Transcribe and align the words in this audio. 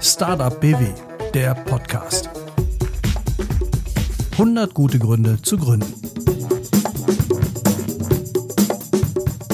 Startup 0.00 0.60
BW, 0.60 0.88
der 1.32 1.54
Podcast. 1.54 2.28
100 4.32 4.74
gute 4.74 4.98
Gründe 4.98 5.40
zu 5.40 5.56
gründen. 5.56 5.94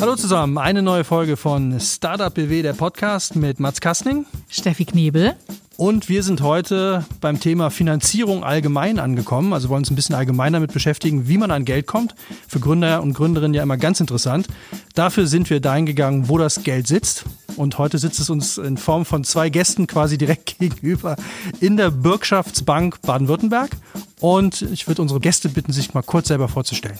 Hallo 0.00 0.16
zusammen, 0.16 0.56
eine 0.56 0.80
neue 0.80 1.04
Folge 1.04 1.36
von 1.36 1.78
Startup 1.78 2.32
BW, 2.32 2.62
der 2.62 2.72
Podcast 2.72 3.36
mit 3.36 3.60
Mats 3.60 3.82
Kastning, 3.82 4.24
Steffi 4.48 4.86
Knebel 4.86 5.36
und 5.76 6.08
wir 6.08 6.22
sind 6.22 6.40
heute 6.40 7.04
beim 7.20 7.40
Thema 7.40 7.70
Finanzierung 7.70 8.44
allgemein 8.44 8.98
angekommen. 8.98 9.52
Also 9.52 9.68
wollen 9.68 9.80
uns 9.80 9.90
ein 9.90 9.96
bisschen 9.96 10.14
allgemein 10.14 10.52
damit 10.52 10.72
beschäftigen, 10.72 11.28
wie 11.28 11.38
man 11.38 11.50
an 11.50 11.64
Geld 11.64 11.86
kommt. 11.86 12.14
Für 12.46 12.60
Gründer 12.60 13.02
und 13.02 13.14
Gründerinnen 13.14 13.54
ja 13.54 13.62
immer 13.62 13.76
ganz 13.76 14.00
interessant. 14.00 14.46
Dafür 14.94 15.26
sind 15.26 15.50
wir 15.50 15.60
dahin 15.60 15.86
gegangen, 15.86 16.28
wo 16.28 16.38
das 16.38 16.62
Geld 16.62 16.86
sitzt. 16.86 17.24
Und 17.56 17.78
heute 17.78 17.98
sitzt 17.98 18.20
es 18.20 18.30
uns 18.30 18.58
in 18.58 18.76
Form 18.76 19.04
von 19.04 19.24
zwei 19.24 19.48
Gästen 19.48 19.86
quasi 19.86 20.18
direkt 20.18 20.58
gegenüber 20.58 21.16
in 21.60 21.76
der 21.76 21.90
Bürgschaftsbank 21.90 23.00
Baden-Württemberg. 23.02 23.70
Und 24.20 24.62
ich 24.62 24.86
würde 24.86 25.02
unsere 25.02 25.20
Gäste 25.20 25.48
bitten, 25.48 25.72
sich 25.72 25.94
mal 25.94 26.02
kurz 26.02 26.28
selber 26.28 26.48
vorzustellen. 26.48 26.98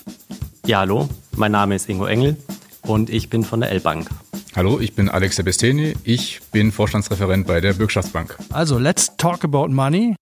Ja, 0.66 0.80
hallo, 0.80 1.08
mein 1.36 1.52
Name 1.52 1.74
ist 1.74 1.88
Ingo 1.88 2.06
Engel 2.06 2.36
und 2.82 3.10
ich 3.10 3.28
bin 3.30 3.44
von 3.44 3.60
der 3.60 3.70
L-Bank. 3.70 4.08
Hallo, 4.56 4.78
ich 4.78 4.94
bin 4.94 5.08
Alex 5.08 5.34
Sebesteni. 5.34 5.94
Ich 6.04 6.40
bin 6.52 6.70
Vorstandsreferent 6.70 7.44
bei 7.44 7.60
der 7.60 7.72
Bürgschaftsbank. 7.72 8.38
Also, 8.52 8.78
let's 8.78 9.16
talk 9.16 9.42
about 9.42 9.66
money. 9.66 10.14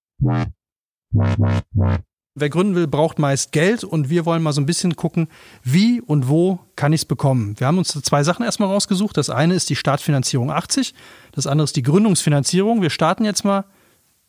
Wer 2.35 2.49
gründen 2.49 2.75
will, 2.75 2.87
braucht 2.87 3.19
meist 3.19 3.53
Geld 3.53 3.85
und 3.85 4.09
wir 4.09 4.25
wollen 4.25 4.43
mal 4.43 4.55
so 4.55 4.63
ein 4.63 4.65
bisschen 4.67 4.97
gucken, 4.97 5.29
wie 5.63 6.01
und 6.01 6.31
wo 6.31 6.61
kann 6.77 6.95
ich 6.95 7.03
es 7.03 7.05
bekommen. 7.05 7.61
Wir 7.61 7.67
haben 7.67 7.77
uns 7.77 7.89
zwei 7.89 8.23
Sachen 8.23 8.43
erstmal 8.43 8.71
rausgesucht. 8.71 9.19
Das 9.19 9.29
eine 9.29 9.53
ist 9.53 9.69
die 9.69 9.77
Startfinanzierung 9.77 10.51
80, 10.51 10.95
das 11.33 11.47
andere 11.47 11.65
ist 11.65 11.77
die 11.77 11.83
Gründungsfinanzierung. 11.83 12.81
Wir 12.81 12.89
starten 12.89 13.27
jetzt 13.27 13.45
mal, 13.45 13.67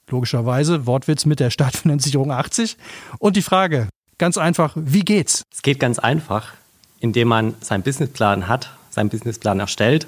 logischerweise, 0.10 0.86
Wortwitz 0.86 1.24
mit 1.24 1.40
der 1.40 1.50
Startfinanzierung 1.50 2.30
80. 2.30 2.76
Und 3.20 3.38
die 3.38 3.42
Frage, 3.42 3.88
ganz 4.18 4.38
einfach, 4.38 4.74
wie 4.76 5.06
geht's? 5.06 5.44
Es 5.54 5.62
geht 5.62 5.80
ganz 5.80 5.98
einfach, 5.98 6.56
indem 7.00 7.30
man 7.30 7.56
seinen 7.62 7.84
Businessplan 7.84 8.50
hat 8.50 8.70
seinen 8.94 9.10
Businessplan 9.10 9.60
erstellt 9.60 10.08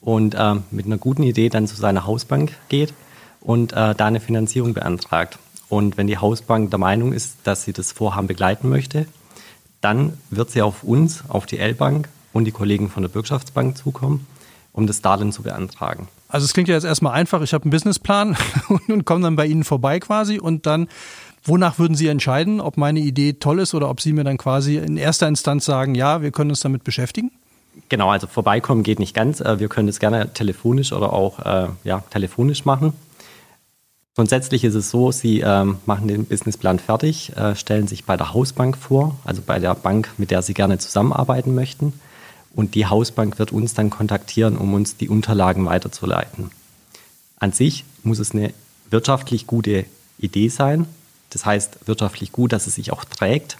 und 0.00 0.34
äh, 0.34 0.54
mit 0.70 0.86
einer 0.86 0.98
guten 0.98 1.22
Idee 1.22 1.48
dann 1.48 1.66
zu 1.66 1.76
seiner 1.76 2.06
Hausbank 2.06 2.52
geht 2.68 2.94
und 3.40 3.72
äh, 3.72 3.94
da 3.94 4.06
eine 4.06 4.20
Finanzierung 4.20 4.74
beantragt. 4.74 5.38
Und 5.68 5.96
wenn 5.96 6.06
die 6.06 6.18
Hausbank 6.18 6.70
der 6.70 6.78
Meinung 6.78 7.12
ist, 7.12 7.36
dass 7.44 7.64
sie 7.64 7.72
das 7.72 7.92
Vorhaben 7.92 8.26
begleiten 8.26 8.68
möchte, 8.68 9.06
dann 9.80 10.12
wird 10.30 10.50
sie 10.50 10.62
auf 10.62 10.84
uns, 10.84 11.24
auf 11.28 11.46
die 11.46 11.58
L-Bank 11.58 12.08
und 12.32 12.44
die 12.44 12.52
Kollegen 12.52 12.88
von 12.88 13.02
der 13.02 13.10
Bürgschaftsbank 13.10 13.76
zukommen, 13.76 14.26
um 14.72 14.86
das 14.86 15.02
Darlehen 15.02 15.32
zu 15.32 15.42
beantragen. 15.42 16.08
Also 16.28 16.44
es 16.44 16.52
klingt 16.52 16.68
ja 16.68 16.74
jetzt 16.74 16.84
erstmal 16.84 17.14
einfach, 17.14 17.42
ich 17.42 17.52
habe 17.52 17.64
einen 17.64 17.72
Businessplan 17.72 18.36
und 18.88 19.04
komme 19.04 19.22
dann 19.22 19.36
bei 19.36 19.46
Ihnen 19.46 19.64
vorbei 19.64 19.98
quasi 19.98 20.38
und 20.38 20.66
dann, 20.66 20.88
wonach 21.42 21.78
würden 21.78 21.96
Sie 21.96 22.06
entscheiden, 22.06 22.60
ob 22.60 22.76
meine 22.76 23.00
Idee 23.00 23.34
toll 23.34 23.58
ist 23.58 23.74
oder 23.74 23.90
ob 23.90 24.00
Sie 24.00 24.12
mir 24.12 24.24
dann 24.24 24.38
quasi 24.38 24.76
in 24.76 24.96
erster 24.96 25.26
Instanz 25.26 25.64
sagen, 25.64 25.94
ja, 25.94 26.22
wir 26.22 26.30
können 26.30 26.50
uns 26.50 26.60
damit 26.60 26.84
beschäftigen? 26.84 27.31
Genau, 27.92 28.08
also 28.08 28.26
vorbeikommen 28.26 28.84
geht 28.84 28.98
nicht 28.98 29.12
ganz. 29.12 29.42
Äh, 29.42 29.60
wir 29.60 29.68
können 29.68 29.86
das 29.86 30.00
gerne 30.00 30.32
telefonisch 30.32 30.94
oder 30.94 31.12
auch 31.12 31.40
äh, 31.40 31.68
ja, 31.84 32.02
telefonisch 32.08 32.64
machen. 32.64 32.94
Grundsätzlich 34.16 34.64
ist 34.64 34.74
es 34.74 34.88
so, 34.88 35.12
Sie 35.12 35.40
ähm, 35.40 35.76
machen 35.84 36.08
den 36.08 36.24
Businessplan 36.24 36.78
fertig, 36.78 37.36
äh, 37.36 37.54
stellen 37.54 37.88
sich 37.88 38.06
bei 38.06 38.16
der 38.16 38.32
Hausbank 38.32 38.78
vor, 38.78 39.18
also 39.26 39.42
bei 39.44 39.58
der 39.58 39.74
Bank, 39.74 40.08
mit 40.16 40.30
der 40.30 40.40
Sie 40.40 40.54
gerne 40.54 40.78
zusammenarbeiten 40.78 41.54
möchten. 41.54 41.92
Und 42.54 42.76
die 42.76 42.86
Hausbank 42.86 43.38
wird 43.38 43.52
uns 43.52 43.74
dann 43.74 43.90
kontaktieren, 43.90 44.56
um 44.56 44.72
uns 44.72 44.96
die 44.96 45.10
Unterlagen 45.10 45.66
weiterzuleiten. 45.66 46.50
An 47.38 47.52
sich 47.52 47.84
muss 48.04 48.20
es 48.20 48.32
eine 48.32 48.54
wirtschaftlich 48.88 49.46
gute 49.46 49.84
Idee 50.16 50.48
sein. 50.48 50.86
Das 51.28 51.44
heißt 51.44 51.86
wirtschaftlich 51.86 52.32
gut, 52.32 52.54
dass 52.54 52.66
es 52.66 52.76
sich 52.76 52.90
auch 52.90 53.04
trägt, 53.04 53.58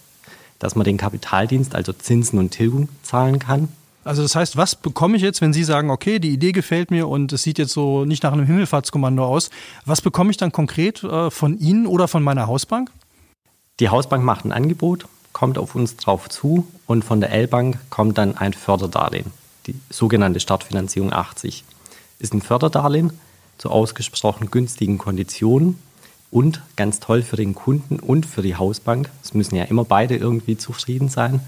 dass 0.59 0.75
man 0.75 0.85
den 0.85 0.97
Kapitaldienst, 0.97 1.75
also 1.75 1.93
Zinsen 1.93 2.39
und 2.39 2.53
Tilgung, 2.53 2.89
zahlen 3.03 3.39
kann. 3.39 3.69
Also 4.05 4.23
das 4.23 4.35
heißt, 4.35 4.57
was 4.57 4.75
bekomme 4.75 5.17
ich 5.17 5.23
jetzt, 5.23 5.41
wenn 5.41 5.53
Sie 5.53 5.65
sagen, 5.65 5.91
okay, 5.91 6.19
die 6.19 6.31
Idee 6.31 6.53
gefällt 6.53 6.91
mir 6.91 7.09
und 7.09 7.33
es 7.33 7.43
sieht 7.43 7.59
jetzt 7.59 7.73
so 7.73 8.05
nicht 8.05 8.23
nach 8.23 8.33
einem 8.33 8.47
Himmelfahrtskommando 8.47 9.25
aus, 9.25 9.51
was 9.85 10.01
bekomme 10.01 10.31
ich 10.31 10.37
dann 10.37 10.51
konkret 10.51 11.05
äh, 11.05 11.31
von 11.31 11.59
Ihnen 11.59 11.87
oder 11.87 12.09
von 12.09 12.23
meiner 12.23 12.49
Hausbank? 12.49 12.91
Die 13.79 13.89
Hausbank 13.89 14.25
macht 14.25 14.45
ein 14.45 14.53
Angebot, 14.53 15.07
kommt 15.33 15.57
auf 15.57 15.75
uns 15.75 15.97
drauf 15.97 16.29
zu 16.29 16.67
und 16.87 17.05
von 17.05 17.21
der 17.21 17.31
L-Bank 17.31 17.79
kommt 17.91 18.19
dann 18.19 18.37
ein 18.37 18.53
Förderdarlehen, 18.53 19.31
die 19.67 19.75
sogenannte 19.89 20.41
Startfinanzierung 20.41 21.13
80. 21.13 21.65
Ist 22.19 22.35
ein 22.35 22.43
Förderdarlehen 22.43 23.13
zu 23.59 23.71
ausgesprochen 23.71 24.51
günstigen 24.51 24.99
Konditionen 24.99 25.79
und 26.33 26.63
ganz 26.77 26.99
toll 26.99 27.23
für 27.23 27.37
den 27.37 27.55
Kunden 27.55 28.01
und 28.01 28.27
für 28.27 28.43
die 28.43 28.57
Hausbank. 28.57 29.11
Es 29.23 29.33
müssen 29.35 29.55
ja 29.55 29.65
immer 29.65 29.85
beide 29.85 30.17
irgendwie 30.17 30.57
zufrieden 30.57 31.09
sein 31.09 31.41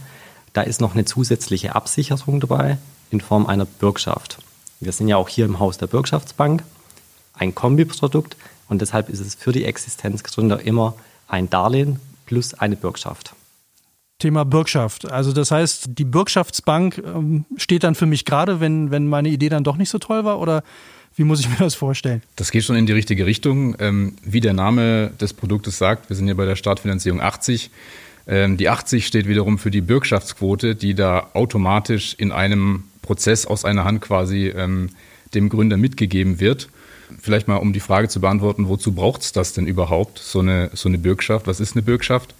da 0.54 0.62
ist 0.62 0.80
noch 0.80 0.94
eine 0.94 1.04
zusätzliche 1.04 1.74
Absicherung 1.74 2.40
dabei 2.40 2.78
in 3.10 3.20
Form 3.20 3.46
einer 3.46 3.66
Bürgschaft. 3.66 4.38
Wir 4.80 4.92
sind 4.92 5.08
ja 5.08 5.18
auch 5.18 5.28
hier 5.28 5.44
im 5.44 5.58
Haus 5.58 5.76
der 5.76 5.88
Bürgschaftsbank, 5.88 6.62
ein 7.34 7.54
Kombiprodukt 7.54 8.36
und 8.68 8.80
deshalb 8.80 9.10
ist 9.10 9.20
es 9.20 9.34
für 9.34 9.52
die 9.52 9.64
Existenzgründer 9.64 10.60
immer 10.60 10.94
ein 11.28 11.50
Darlehen 11.50 12.00
plus 12.26 12.54
eine 12.54 12.76
Bürgschaft. 12.76 13.34
Thema 14.18 14.44
Bürgschaft. 14.44 15.10
Also 15.10 15.32
das 15.32 15.50
heißt, 15.50 15.88
die 15.98 16.04
Bürgschaftsbank 16.04 17.02
ähm, 17.04 17.44
steht 17.56 17.82
dann 17.82 17.94
für 17.94 18.06
mich 18.06 18.24
gerade, 18.24 18.60
wenn, 18.60 18.90
wenn 18.90 19.08
meine 19.08 19.28
Idee 19.28 19.48
dann 19.48 19.64
doch 19.64 19.76
nicht 19.76 19.90
so 19.90 19.98
toll 19.98 20.24
war 20.24 20.38
oder 20.38 20.62
wie 21.16 21.24
muss 21.24 21.40
ich 21.40 21.48
mir 21.48 21.56
das 21.56 21.74
vorstellen? 21.74 22.22
Das 22.36 22.50
geht 22.50 22.64
schon 22.64 22.76
in 22.76 22.86
die 22.86 22.92
richtige 22.92 23.26
Richtung. 23.26 23.76
Ähm, 23.78 24.16
wie 24.24 24.40
der 24.40 24.52
Name 24.52 25.10
des 25.20 25.32
Produktes 25.32 25.78
sagt, 25.78 26.08
wir 26.08 26.16
sind 26.16 26.28
ja 26.28 26.34
bei 26.34 26.44
der 26.44 26.56
Startfinanzierung 26.56 27.20
80. 27.20 27.70
Ähm, 28.26 28.56
die 28.56 28.68
80 28.68 29.06
steht 29.06 29.28
wiederum 29.28 29.58
für 29.58 29.70
die 29.70 29.80
Bürgschaftsquote, 29.80 30.74
die 30.74 30.94
da 30.94 31.30
automatisch 31.34 32.14
in 32.14 32.32
einem 32.32 32.84
Prozess 33.02 33.46
aus 33.46 33.64
einer 33.64 33.84
Hand 33.84 34.00
quasi 34.00 34.48
ähm, 34.48 34.90
dem 35.34 35.48
Gründer 35.48 35.76
mitgegeben 35.76 36.40
wird. 36.40 36.68
Vielleicht 37.20 37.48
mal, 37.48 37.56
um 37.56 37.72
die 37.72 37.80
Frage 37.80 38.08
zu 38.08 38.20
beantworten, 38.20 38.68
wozu 38.68 38.92
braucht 38.92 39.22
es 39.22 39.32
das 39.32 39.52
denn 39.52 39.66
überhaupt, 39.66 40.18
so 40.18 40.40
eine, 40.40 40.70
so 40.72 40.88
eine 40.88 40.98
Bürgschaft? 40.98 41.46
Was 41.46 41.60
ist 41.60 41.74
eine 41.74 41.82
Bürgschaft? 41.82 42.34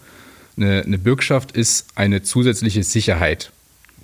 Eine, 0.56 0.82
eine 0.82 0.98
Bürgschaft 0.98 1.52
ist 1.52 1.86
eine 1.94 2.22
zusätzliche 2.22 2.82
Sicherheit. 2.82 3.52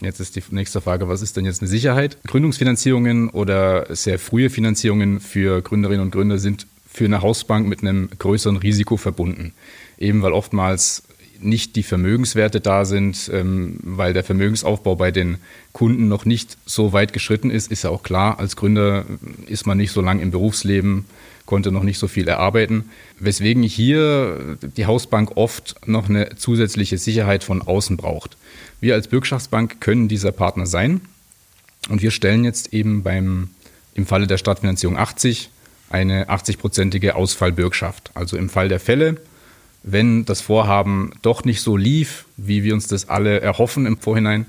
Jetzt 0.01 0.21
ist 0.21 0.37
die 0.37 0.43
nächste 0.51 0.81
Frage, 0.81 1.09
was 1.09 1.23
ist 1.23 1.37
denn 1.37 1.45
jetzt 1.45 1.61
eine 1.61 1.69
Sicherheit? 1.69 2.17
Gründungsfinanzierungen 2.27 3.29
oder 3.31 3.95
sehr 3.95 4.19
frühe 4.19 4.49
Finanzierungen 4.49 5.21
für 5.21 5.61
Gründerinnen 5.61 6.03
und 6.03 6.11
Gründer 6.11 6.39
sind 6.39 6.67
für 6.91 7.05
eine 7.05 7.23
Hausbank 7.23 7.69
mit 7.69 7.83
einem 7.83 8.09
größeren 8.19 8.57
Risiko 8.57 8.97
verbunden. 8.97 9.53
Eben 9.99 10.23
weil 10.23 10.33
oftmals 10.33 11.03
nicht 11.43 11.77
die 11.77 11.83
Vermögenswerte 11.83 12.61
da 12.61 12.85
sind, 12.85 13.31
ähm, 13.33 13.79
weil 13.83 14.13
der 14.13 14.25
Vermögensaufbau 14.25 14.97
bei 14.97 15.11
den 15.11 15.39
Kunden 15.73 16.09
noch 16.09 16.25
nicht 16.25 16.57
so 16.67 16.93
weit 16.93 17.13
geschritten 17.13 17.51
ist, 17.51 17.71
ist 17.71 17.85
ja 17.85 17.91
auch 17.91 18.03
klar. 18.03 18.39
Als 18.39 18.57
Gründer 18.57 19.05
ist 19.47 19.67
man 19.67 19.79
nicht 19.79 19.93
so 19.93 20.01
lang 20.01 20.21
im 20.21 20.31
Berufsleben, 20.31 21.07
konnte 21.47 21.73
noch 21.73 21.83
nicht 21.83 21.99
so 21.99 22.09
viel 22.09 22.29
erarbeiten. 22.29 22.91
Weswegen 23.19 23.63
hier 23.63 24.57
die 24.77 24.87
Hausbank 24.87 25.37
oft 25.37 25.77
noch 25.87 26.09
eine 26.09 26.37
zusätzliche 26.37 26.99
Sicherheit 26.99 27.43
von 27.43 27.63
außen 27.63 27.97
braucht. 27.97 28.37
Wir 28.81 28.95
als 28.95 29.09
Bürgschaftsbank 29.09 29.81
können 29.81 30.09
dieser 30.09 30.33
Partner 30.33 30.67
sein. 30.67 31.01
Und 31.89 32.03
wir 32.03 32.11
stellen 32.11 32.45
jetzt 32.45 32.73
eben 32.73 33.03
beim, 33.03 33.49
im 33.95 34.07
Falle 34.07 34.27
der 34.27 34.39
Stadtfinanzierung 34.39 34.97
80 34.97 35.51
eine 35.91 36.29
80-prozentige 36.29 37.11
Ausfallbürgschaft. 37.11 38.13
Also 38.15 38.37
im 38.37 38.49
Fall 38.49 38.69
der 38.69 38.81
Fälle, 38.81 39.17
wenn 39.83 40.25
das 40.25 40.41
Vorhaben 40.41 41.13
doch 41.23 41.45
nicht 41.45 41.63
so 41.63 41.77
lief, 41.77 42.27
wie 42.37 42.65
wir 42.65 42.75
uns 42.75 42.87
das 42.87 43.09
alle 43.09 43.41
erhoffen 43.41 43.87
im 43.87 43.99
Vorhinein, 43.99 44.47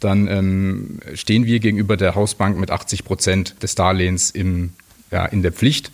dann 0.00 0.28
ähm, 0.28 0.98
stehen 1.14 1.44
wir 1.44 1.60
gegenüber 1.60 1.96
der 1.96 2.14
Hausbank 2.14 2.58
mit 2.58 2.70
80 2.70 3.04
Prozent 3.04 3.62
des 3.62 3.74
Darlehens 3.74 4.30
im, 4.30 4.70
ja, 5.10 5.26
in 5.26 5.42
der 5.42 5.52
Pflicht. 5.52 5.92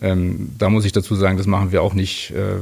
Ähm, 0.00 0.50
da 0.58 0.68
muss 0.68 0.84
ich 0.84 0.92
dazu 0.92 1.14
sagen, 1.14 1.38
das 1.38 1.46
machen 1.46 1.72
wir 1.72 1.82
auch 1.82 1.94
nicht, 1.94 2.32
äh, 2.32 2.58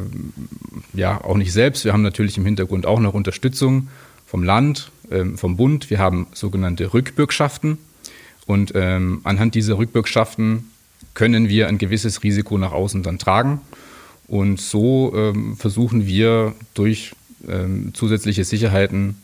ja, 0.92 1.22
auch 1.22 1.36
nicht 1.36 1.52
selbst. 1.52 1.84
Wir 1.84 1.92
haben 1.92 2.02
natürlich 2.02 2.38
im 2.38 2.44
Hintergrund 2.44 2.86
auch 2.86 3.00
noch 3.00 3.14
Unterstützung 3.14 3.88
vom 4.26 4.44
Land, 4.44 4.92
ähm, 5.10 5.36
vom 5.36 5.56
Bund. 5.56 5.90
Wir 5.90 5.98
haben 5.98 6.28
sogenannte 6.32 6.94
Rückbürgschaften. 6.94 7.78
Und 8.46 8.72
ähm, 8.76 9.20
anhand 9.24 9.56
dieser 9.56 9.78
Rückbürgschaften 9.78 10.70
können 11.14 11.48
wir 11.48 11.66
ein 11.66 11.78
gewisses 11.78 12.22
Risiko 12.22 12.56
nach 12.56 12.72
außen 12.72 13.02
dann 13.02 13.18
tragen. 13.18 13.60
Und 14.26 14.60
so 14.60 15.12
ähm, 15.14 15.56
versuchen 15.56 16.06
wir 16.06 16.54
durch 16.74 17.12
ähm, 17.48 17.92
zusätzliche 17.94 18.44
Sicherheiten 18.44 19.16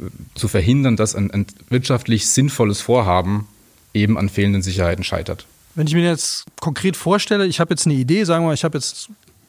äh, 0.00 0.04
zu 0.34 0.48
verhindern, 0.48 0.96
dass 0.96 1.14
ein, 1.14 1.30
ein, 1.30 1.46
wirtschaftlich 1.68 2.28
sinnvolles 2.28 2.80
Vorhaben 2.80 3.48
eben 3.94 4.18
an 4.18 4.28
fehlenden 4.28 4.62
Sicherheiten 4.62 5.04
scheitert. 5.04 5.46
Wenn 5.74 5.86
ich 5.86 5.94
mir 5.94 6.04
jetzt 6.04 6.44
konkret 6.60 6.96
vorstelle, 6.96 7.46
ich 7.46 7.60
habe 7.60 7.72
jetzt 7.72 7.86
eine 7.86 7.94
Idee, 7.94 8.24
sagen 8.24 8.44
wir 8.44 8.48
mal, 8.48 8.54
ich 8.54 8.64
habe 8.64 8.76
jetzt 8.76 9.08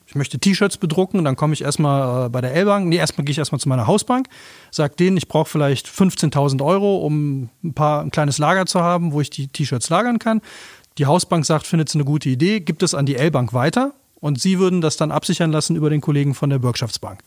ich 0.10 0.16
möchte 0.16 0.40
T-Shirts 0.40 0.78
bedrucken 0.78 1.24
dann 1.24 1.36
komme 1.36 1.54
ich 1.54 1.62
erstmal 1.62 2.26
äh, 2.26 2.30
bei 2.30 2.42
der 2.42 2.56
L-Bank, 2.56 2.88
nee, 2.88 2.96
erstmal 2.96 3.26
gehe 3.26 3.32
ich 3.32 3.38
erstmal 3.38 3.60
zu 3.60 3.70
meiner 3.70 3.86
Hausbank, 3.86 4.28
sage 4.72 4.96
denen, 4.96 5.18
ich 5.18 5.28
brauche 5.28 5.48
vielleicht 5.48 5.88
15.000 5.88 6.66
Euro, 6.66 7.06
um 7.06 7.50
ein 7.64 7.74
paar 7.74 8.02
ein 8.02 8.10
kleines 8.10 8.40
Lager 8.40 8.66
zu 8.66 8.82
haben, 8.82 9.12
wo 9.12 9.22
ich 9.22 9.30
die 9.30 9.48
T-Shirts 9.48 9.90
lagern 9.90 10.18
kann. 10.18 10.42
Die 10.98 11.06
Hausbank 11.06 11.46
sagt, 11.46 11.68
findet 11.68 11.90
es 11.90 11.96
eine 11.96 12.06
gute 12.06 12.28
Idee, 12.28 12.60
gibt 12.60 12.82
es 12.82 12.96
an 12.96 13.06
die 13.06 13.18
L-Bank 13.18 13.54
weiter 13.54 13.94
und 14.20 14.40
sie 14.40 14.60
würden 14.60 14.82
das 14.82 14.98
dann 14.98 15.12
absichern 15.12 15.52
lassen 15.52 15.76
über 15.76 15.90
den 15.90 16.02
Kollegen 16.02 16.36
von 16.36 16.50
der 16.50 16.60
Bürgschaftsbank. 16.60 17.22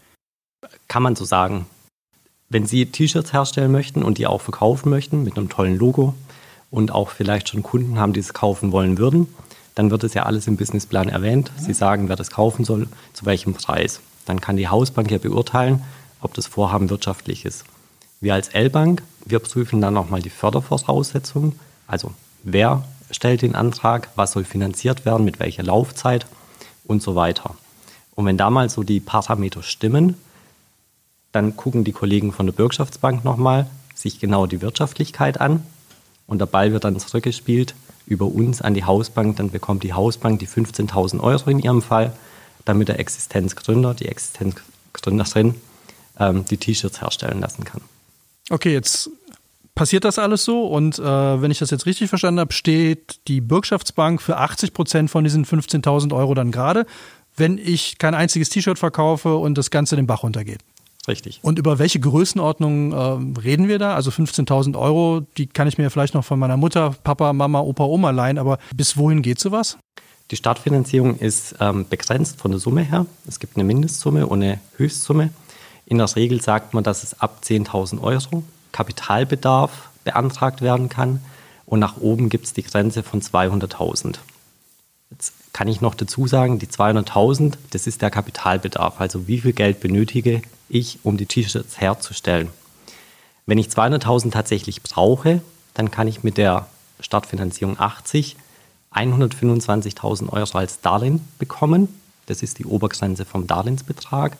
Kann 0.88 1.02
man 1.02 1.16
so 1.16 1.24
sagen. 1.24 1.66
Wenn 2.48 2.66
Sie 2.66 2.84
T-Shirts 2.86 3.32
herstellen 3.32 3.72
möchten 3.72 4.02
und 4.02 4.18
die 4.18 4.26
auch 4.26 4.42
verkaufen 4.42 4.90
möchten 4.90 5.24
mit 5.24 5.38
einem 5.38 5.48
tollen 5.48 5.78
Logo 5.78 6.14
und 6.70 6.92
auch 6.92 7.08
vielleicht 7.08 7.48
schon 7.48 7.62
Kunden 7.62 7.98
haben, 7.98 8.12
die 8.12 8.20
es 8.20 8.34
kaufen 8.34 8.72
wollen 8.72 8.98
würden, 8.98 9.26
dann 9.74 9.90
wird 9.90 10.04
es 10.04 10.12
ja 10.12 10.24
alles 10.24 10.46
im 10.46 10.56
Businessplan 10.56 11.08
erwähnt. 11.08 11.50
Sie 11.56 11.72
sagen, 11.72 12.10
wer 12.10 12.16
das 12.16 12.30
kaufen 12.30 12.64
soll, 12.64 12.88
zu 13.14 13.24
welchem 13.24 13.54
Preis. 13.54 14.00
Dann 14.26 14.40
kann 14.40 14.58
die 14.58 14.68
Hausbank 14.68 15.10
ja 15.10 15.18
beurteilen, 15.18 15.82
ob 16.20 16.34
das 16.34 16.46
Vorhaben 16.46 16.90
wirtschaftlich 16.90 17.46
ist. 17.46 17.64
Wir 18.20 18.34
als 18.34 18.48
L-Bank, 18.48 19.02
wir 19.24 19.38
prüfen 19.38 19.80
dann 19.80 19.94
nochmal 19.94 20.20
die 20.20 20.30
Fördervoraussetzungen. 20.30 21.58
Also 21.86 22.12
wer 22.42 22.84
stellt 23.10 23.42
den 23.42 23.54
Antrag, 23.54 24.10
was 24.14 24.32
soll 24.32 24.44
finanziert 24.44 25.04
werden, 25.04 25.24
mit 25.24 25.40
welcher 25.40 25.62
Laufzeit 25.62 26.26
und 26.84 27.02
so 27.02 27.14
weiter. 27.14 27.54
Und 28.14 28.26
wenn 28.26 28.36
da 28.36 28.50
mal 28.50 28.68
so 28.68 28.82
die 28.82 29.00
Parameter 29.00 29.62
stimmen, 29.62 30.16
dann 31.32 31.56
gucken 31.56 31.84
die 31.84 31.92
Kollegen 31.92 32.32
von 32.32 32.46
der 32.46 32.52
Bürgschaftsbank 32.52 33.24
nochmal 33.24 33.68
sich 33.94 34.20
genau 34.20 34.46
die 34.46 34.60
Wirtschaftlichkeit 34.60 35.40
an 35.40 35.62
und 36.26 36.38
der 36.38 36.46
Ball 36.46 36.72
wird 36.72 36.84
dann 36.84 36.98
zurückgespielt 36.98 37.74
über 38.06 38.26
uns 38.26 38.60
an 38.60 38.74
die 38.74 38.84
Hausbank, 38.84 39.36
dann 39.36 39.50
bekommt 39.50 39.82
die 39.82 39.92
Hausbank 39.92 40.40
die 40.40 40.48
15.000 40.48 41.20
Euro 41.20 41.50
in 41.50 41.60
ihrem 41.60 41.82
Fall, 41.82 42.12
damit 42.64 42.88
der 42.88 42.98
Existenzgründer, 42.98 43.94
die 43.94 44.08
Existenzgründerin 44.08 45.54
ähm, 46.18 46.44
die 46.44 46.56
T-Shirts 46.56 47.00
herstellen 47.00 47.40
lassen 47.40 47.64
kann. 47.64 47.80
Okay, 48.50 48.72
jetzt 48.72 49.08
passiert 49.74 50.04
das 50.04 50.18
alles 50.18 50.44
so 50.44 50.66
und 50.66 50.98
äh, 50.98 51.02
wenn 51.02 51.50
ich 51.50 51.58
das 51.58 51.70
jetzt 51.70 51.86
richtig 51.86 52.08
verstanden 52.08 52.40
habe, 52.40 52.52
steht 52.52 53.20
die 53.28 53.40
Bürgschaftsbank 53.40 54.20
für 54.20 54.36
80 54.36 54.72
Prozent 54.72 55.10
von 55.10 55.24
diesen 55.24 55.44
15.000 55.44 56.14
Euro 56.14 56.34
dann 56.34 56.52
gerade, 56.52 56.86
wenn 57.36 57.58
ich 57.58 57.98
kein 57.98 58.14
einziges 58.14 58.50
T-Shirt 58.50 58.78
verkaufe 58.78 59.36
und 59.36 59.56
das 59.56 59.70
Ganze 59.70 59.96
den 59.96 60.06
Bach 60.06 60.22
runtergeht. 60.22 60.60
Richtig. 61.08 61.40
Und 61.42 61.58
über 61.58 61.78
welche 61.78 61.98
Größenordnung 61.98 62.92
äh, 62.92 63.40
reden 63.40 63.66
wir 63.66 63.78
da? 63.78 63.94
Also 63.96 64.10
15.000 64.10 64.78
Euro, 64.78 65.26
die 65.36 65.46
kann 65.46 65.66
ich 65.66 65.76
mir 65.76 65.90
vielleicht 65.90 66.14
noch 66.14 66.24
von 66.24 66.38
meiner 66.38 66.56
Mutter, 66.56 66.94
Papa, 67.02 67.32
Mama, 67.32 67.60
Opa, 67.60 67.84
Oma 67.84 68.10
leihen, 68.10 68.38
aber 68.38 68.58
bis 68.74 68.96
wohin 68.96 69.22
geht 69.22 69.40
sowas? 69.40 69.78
Die 70.30 70.36
Startfinanzierung 70.36 71.18
ist 71.18 71.56
ähm, 71.60 71.86
begrenzt 71.88 72.40
von 72.40 72.52
der 72.52 72.60
Summe 72.60 72.82
her. 72.82 73.06
Es 73.26 73.40
gibt 73.40 73.56
eine 73.56 73.64
Mindestsumme 73.64 74.26
und 74.26 74.42
eine 74.42 74.60
Höchstsumme. 74.76 75.30
In 75.86 75.98
der 75.98 76.14
Regel 76.14 76.40
sagt 76.40 76.72
man, 76.72 76.84
dass 76.84 77.02
es 77.02 77.20
ab 77.20 77.40
10.000 77.44 78.00
Euro 78.00 78.44
Kapitalbedarf 78.72 79.90
beantragt 80.04 80.60
werden 80.60 80.88
kann 80.88 81.20
und 81.66 81.78
nach 81.78 81.96
oben 81.98 82.28
gibt 82.28 82.46
es 82.46 82.52
die 82.52 82.62
Grenze 82.62 83.02
von 83.02 83.22
200.000. 83.22 84.16
Jetzt 85.10 85.34
kann 85.52 85.68
ich 85.68 85.80
noch 85.80 85.94
dazu 85.94 86.26
sagen, 86.26 86.58
die 86.58 86.66
200.000, 86.66 87.54
das 87.70 87.86
ist 87.86 88.02
der 88.02 88.10
Kapitalbedarf, 88.10 89.00
also 89.00 89.28
wie 89.28 89.40
viel 89.40 89.52
Geld 89.52 89.80
benötige 89.80 90.42
ich, 90.68 90.98
um 91.02 91.16
die 91.16 91.26
T-Shirts 91.26 91.80
herzustellen. 91.80 92.48
Wenn 93.46 93.58
ich 93.58 93.68
200.000 93.68 94.30
tatsächlich 94.30 94.82
brauche, 94.82 95.42
dann 95.74 95.90
kann 95.90 96.08
ich 96.08 96.22
mit 96.22 96.38
der 96.38 96.66
Startfinanzierung 97.00 97.78
80 97.78 98.36
125.000 98.94 100.28
Euro 100.30 100.58
als 100.58 100.80
Darlehen 100.80 101.26
bekommen. 101.38 101.88
Das 102.26 102.42
ist 102.42 102.58
die 102.58 102.66
Obergrenze 102.66 103.24
vom 103.24 103.46
Darlehensbetrag. 103.46 104.36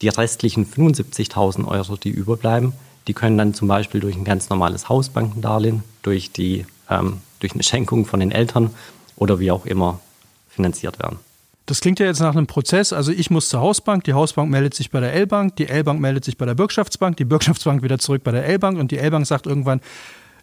Die 0.00 0.08
restlichen 0.08 0.66
75.000 0.66 1.66
Euro, 1.66 1.96
die 1.96 2.10
überbleiben, 2.10 2.72
die 3.08 3.14
können 3.14 3.38
dann 3.38 3.54
zum 3.54 3.68
Beispiel 3.68 4.00
durch 4.00 4.16
ein 4.16 4.24
ganz 4.24 4.48
normales 4.48 4.88
Hausbankendarlehen, 4.88 5.82
durch, 6.02 6.32
die, 6.32 6.66
ähm, 6.88 7.18
durch 7.40 7.54
eine 7.54 7.62
Schenkung 7.62 8.06
von 8.06 8.20
den 8.20 8.30
Eltern 8.30 8.70
oder 9.16 9.38
wie 9.38 9.50
auch 9.50 9.66
immer 9.66 10.00
finanziert 10.48 10.98
werden. 10.98 11.18
Das 11.66 11.80
klingt 11.80 12.00
ja 12.00 12.06
jetzt 12.06 12.20
nach 12.20 12.34
einem 12.34 12.46
Prozess. 12.46 12.92
Also 12.92 13.12
ich 13.12 13.30
muss 13.30 13.48
zur 13.48 13.60
Hausbank, 13.60 14.04
die 14.04 14.14
Hausbank 14.14 14.50
meldet 14.50 14.74
sich 14.74 14.90
bei 14.90 15.00
der 15.00 15.12
L-Bank, 15.14 15.56
die 15.56 15.68
L-Bank 15.68 16.00
meldet 16.00 16.24
sich 16.24 16.36
bei 16.36 16.44
der 16.44 16.54
Bürgschaftsbank, 16.54 17.16
die 17.16 17.24
Bürgschaftsbank 17.24 17.82
wieder 17.82 17.98
zurück 17.98 18.24
bei 18.24 18.32
der 18.32 18.44
L-Bank 18.46 18.78
und 18.78 18.90
die 18.90 18.98
L-Bank 18.98 19.26
sagt 19.26 19.46
irgendwann, 19.46 19.80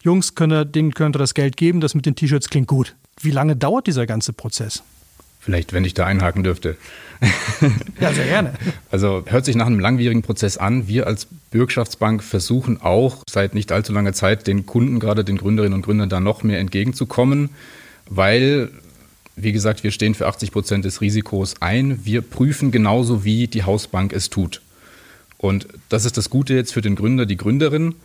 Jungs, 0.01 0.35
könne, 0.35 0.65
denen 0.65 0.93
könnt 0.93 1.15
ihr 1.17 1.19
das 1.19 1.33
Geld 1.33 1.57
geben, 1.57 1.81
das 1.81 1.93
mit 1.93 2.05
den 2.05 2.15
T-Shirts 2.15 2.49
klingt 2.49 2.67
gut. 2.67 2.95
Wie 3.19 3.31
lange 3.31 3.57
dauert 3.57 3.87
dieser 3.87 4.05
ganze 4.05 4.31
Prozess? 4.31 4.81
Vielleicht, 5.39 5.73
wenn 5.73 5.85
ich 5.85 5.93
da 5.93 6.05
einhaken 6.05 6.43
dürfte. 6.43 6.77
Ja, 7.99 8.13
sehr 8.13 8.27
gerne. 8.27 8.53
Also 8.91 9.23
hört 9.25 9.43
sich 9.43 9.57
nach 9.57 9.65
einem 9.65 9.81
langwierigen 9.81 10.21
Prozess 10.21 10.57
an. 10.57 10.87
Wir 10.87 11.05
als 11.05 11.27
Bürgschaftsbank 11.51 12.23
versuchen 12.23 12.81
auch 12.81 13.23
seit 13.29 13.53
nicht 13.53 13.73
allzu 13.73 13.91
langer 13.91 14.13
Zeit 14.13 14.47
den 14.47 14.65
Kunden, 14.65 14.99
gerade 14.99 15.25
den 15.25 15.37
Gründerinnen 15.37 15.73
und 15.73 15.81
Gründern, 15.81 16.07
da 16.07 16.21
noch 16.21 16.43
mehr 16.43 16.59
entgegenzukommen, 16.59 17.49
weil, 18.07 18.69
wie 19.35 19.51
gesagt, 19.51 19.83
wir 19.83 19.91
stehen 19.91 20.15
für 20.15 20.27
80 20.27 20.51
Prozent 20.51 20.85
des 20.85 21.01
Risikos 21.01 21.55
ein. 21.61 21.99
Wir 22.05 22.21
prüfen 22.21 22.71
genauso, 22.71 23.25
wie 23.25 23.47
die 23.47 23.63
Hausbank 23.63 24.13
es 24.13 24.29
tut. 24.29 24.61
Und 25.37 25.67
das 25.89 26.05
ist 26.05 26.17
das 26.17 26.29
Gute 26.29 26.53
jetzt 26.53 26.73
für 26.73 26.81
den 26.81 26.95
Gründer, 26.95 27.25
die 27.25 27.37
Gründerin. 27.37 27.95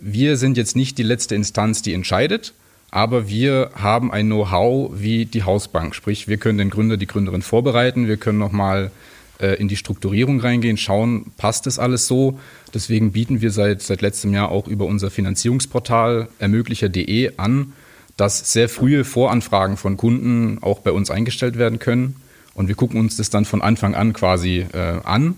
Wir 0.00 0.36
sind 0.36 0.56
jetzt 0.56 0.76
nicht 0.76 0.98
die 0.98 1.02
letzte 1.02 1.34
Instanz, 1.34 1.82
die 1.82 1.94
entscheidet, 1.94 2.52
aber 2.94 3.28
wir 3.28 3.72
haben 3.74 4.12
ein 4.12 4.26
Know-how 4.26 4.92
wie 4.94 5.26
die 5.26 5.42
Hausbank. 5.42 5.96
Sprich, 5.96 6.28
wir 6.28 6.36
können 6.36 6.58
den 6.58 6.70
Gründer, 6.70 6.96
die 6.96 7.08
Gründerin 7.08 7.42
vorbereiten, 7.42 8.06
wir 8.06 8.16
können 8.18 8.38
nochmal 8.38 8.92
äh, 9.40 9.56
in 9.56 9.66
die 9.66 9.74
Strukturierung 9.74 10.38
reingehen, 10.38 10.76
schauen, 10.76 11.32
passt 11.36 11.66
das 11.66 11.80
alles 11.80 12.06
so. 12.06 12.38
Deswegen 12.72 13.10
bieten 13.10 13.40
wir 13.40 13.50
seit, 13.50 13.82
seit 13.82 14.00
letztem 14.00 14.32
Jahr 14.32 14.52
auch 14.52 14.68
über 14.68 14.86
unser 14.86 15.10
Finanzierungsportal 15.10 16.28
ermöglicher.de 16.38 17.32
an, 17.36 17.72
dass 18.16 18.52
sehr 18.52 18.68
frühe 18.68 19.02
Voranfragen 19.02 19.76
von 19.76 19.96
Kunden 19.96 20.58
auch 20.60 20.78
bei 20.78 20.92
uns 20.92 21.10
eingestellt 21.10 21.58
werden 21.58 21.80
können. 21.80 22.14
Und 22.54 22.68
wir 22.68 22.76
gucken 22.76 23.00
uns 23.00 23.16
das 23.16 23.28
dann 23.28 23.44
von 23.44 23.60
Anfang 23.60 23.96
an 23.96 24.12
quasi 24.12 24.66
äh, 24.72 25.00
an. 25.02 25.34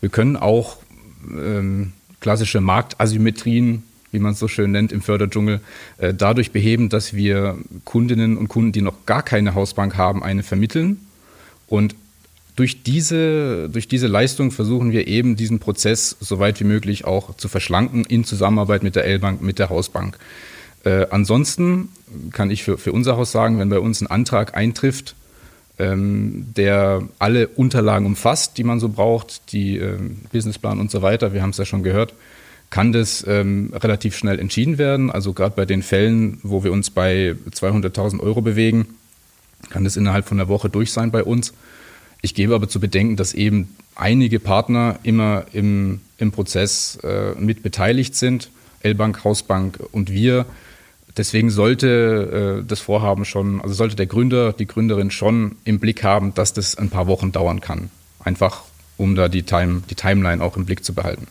Wir 0.00 0.10
können 0.10 0.36
auch 0.36 0.76
ähm, 1.28 1.92
klassische 2.20 2.60
Marktasymmetrien 2.60 3.82
wie 4.12 4.18
man 4.18 4.32
es 4.32 4.38
so 4.38 4.48
schön 4.48 4.70
nennt 4.72 4.92
im 4.92 5.02
Förderdschungel, 5.02 5.60
äh, 5.98 6.14
dadurch 6.14 6.52
beheben, 6.52 6.88
dass 6.88 7.14
wir 7.14 7.58
Kundinnen 7.84 8.36
und 8.36 8.48
Kunden, 8.48 8.72
die 8.72 8.82
noch 8.82 9.06
gar 9.06 9.22
keine 9.22 9.54
Hausbank 9.54 9.96
haben, 9.96 10.22
eine 10.22 10.42
vermitteln. 10.42 11.06
Und 11.68 11.94
durch 12.56 12.82
diese, 12.82 13.70
durch 13.70 13.88
diese 13.88 14.06
Leistung 14.06 14.50
versuchen 14.50 14.92
wir 14.92 15.06
eben 15.06 15.36
diesen 15.36 15.60
Prozess 15.60 16.16
so 16.20 16.38
weit 16.38 16.60
wie 16.60 16.64
möglich 16.64 17.04
auch 17.04 17.36
zu 17.36 17.48
verschlanken 17.48 18.04
in 18.04 18.24
Zusammenarbeit 18.24 18.82
mit 18.82 18.96
der 18.96 19.04
L-Bank, 19.04 19.40
mit 19.40 19.58
der 19.58 19.70
Hausbank. 19.70 20.18
Äh, 20.84 21.06
ansonsten 21.10 21.88
kann 22.32 22.50
ich 22.50 22.62
für, 22.62 22.78
für 22.78 22.92
unser 22.92 23.16
Haus 23.16 23.32
sagen, 23.32 23.58
wenn 23.58 23.68
bei 23.68 23.78
uns 23.78 24.00
ein 24.00 24.08
Antrag 24.08 24.56
eintrifft, 24.56 25.14
ähm, 25.78 26.46
der 26.56 27.02
alle 27.18 27.48
Unterlagen 27.48 28.06
umfasst, 28.06 28.58
die 28.58 28.64
man 28.64 28.80
so 28.80 28.88
braucht, 28.88 29.52
die 29.52 29.78
äh, 29.78 29.98
Businessplan 30.32 30.80
und 30.80 30.90
so 30.90 31.02
weiter, 31.02 31.32
wir 31.32 31.42
haben 31.42 31.50
es 31.50 31.58
ja 31.58 31.64
schon 31.64 31.82
gehört, 31.82 32.14
kann 32.70 32.92
das 32.92 33.24
ähm, 33.26 33.72
relativ 33.74 34.16
schnell 34.16 34.38
entschieden 34.38 34.78
werden. 34.78 35.10
Also 35.10 35.32
gerade 35.32 35.56
bei 35.56 35.66
den 35.66 35.82
Fällen, 35.82 36.38
wo 36.42 36.62
wir 36.62 36.72
uns 36.72 36.90
bei 36.90 37.34
200.000 37.50 38.20
Euro 38.20 38.40
bewegen, 38.40 38.86
kann 39.68 39.84
das 39.84 39.96
innerhalb 39.96 40.26
von 40.26 40.38
einer 40.40 40.48
Woche 40.48 40.70
durch 40.70 40.92
sein 40.92 41.10
bei 41.10 41.24
uns. 41.24 41.52
Ich 42.22 42.34
gebe 42.34 42.54
aber 42.54 42.68
zu 42.68 42.80
bedenken, 42.80 43.16
dass 43.16 43.34
eben 43.34 43.74
einige 43.96 44.40
Partner 44.40 44.98
immer 45.02 45.46
im, 45.52 46.00
im 46.18 46.32
Prozess 46.32 46.98
äh, 47.02 47.34
mit 47.38 47.62
beteiligt 47.62 48.14
sind, 48.14 48.50
L-Bank, 48.82 49.24
Hausbank 49.24 49.78
und 49.92 50.10
wir. 50.10 50.46
Deswegen 51.16 51.50
sollte 51.50 52.60
äh, 52.62 52.66
das 52.66 52.80
Vorhaben 52.80 53.24
schon, 53.24 53.60
also 53.60 53.74
sollte 53.74 53.96
der 53.96 54.06
Gründer, 54.06 54.52
die 54.52 54.66
Gründerin 54.66 55.10
schon 55.10 55.56
im 55.64 55.80
Blick 55.80 56.04
haben, 56.04 56.34
dass 56.34 56.52
das 56.52 56.76
ein 56.76 56.88
paar 56.88 57.08
Wochen 57.08 57.32
dauern 57.32 57.60
kann. 57.60 57.90
Einfach 58.22 58.62
um 58.96 59.16
da 59.16 59.28
die, 59.28 59.42
Time, 59.42 59.82
die 59.90 59.94
Timeline 59.94 60.42
auch 60.42 60.56
im 60.56 60.66
Blick 60.66 60.84
zu 60.84 60.94
behalten. 60.94 61.26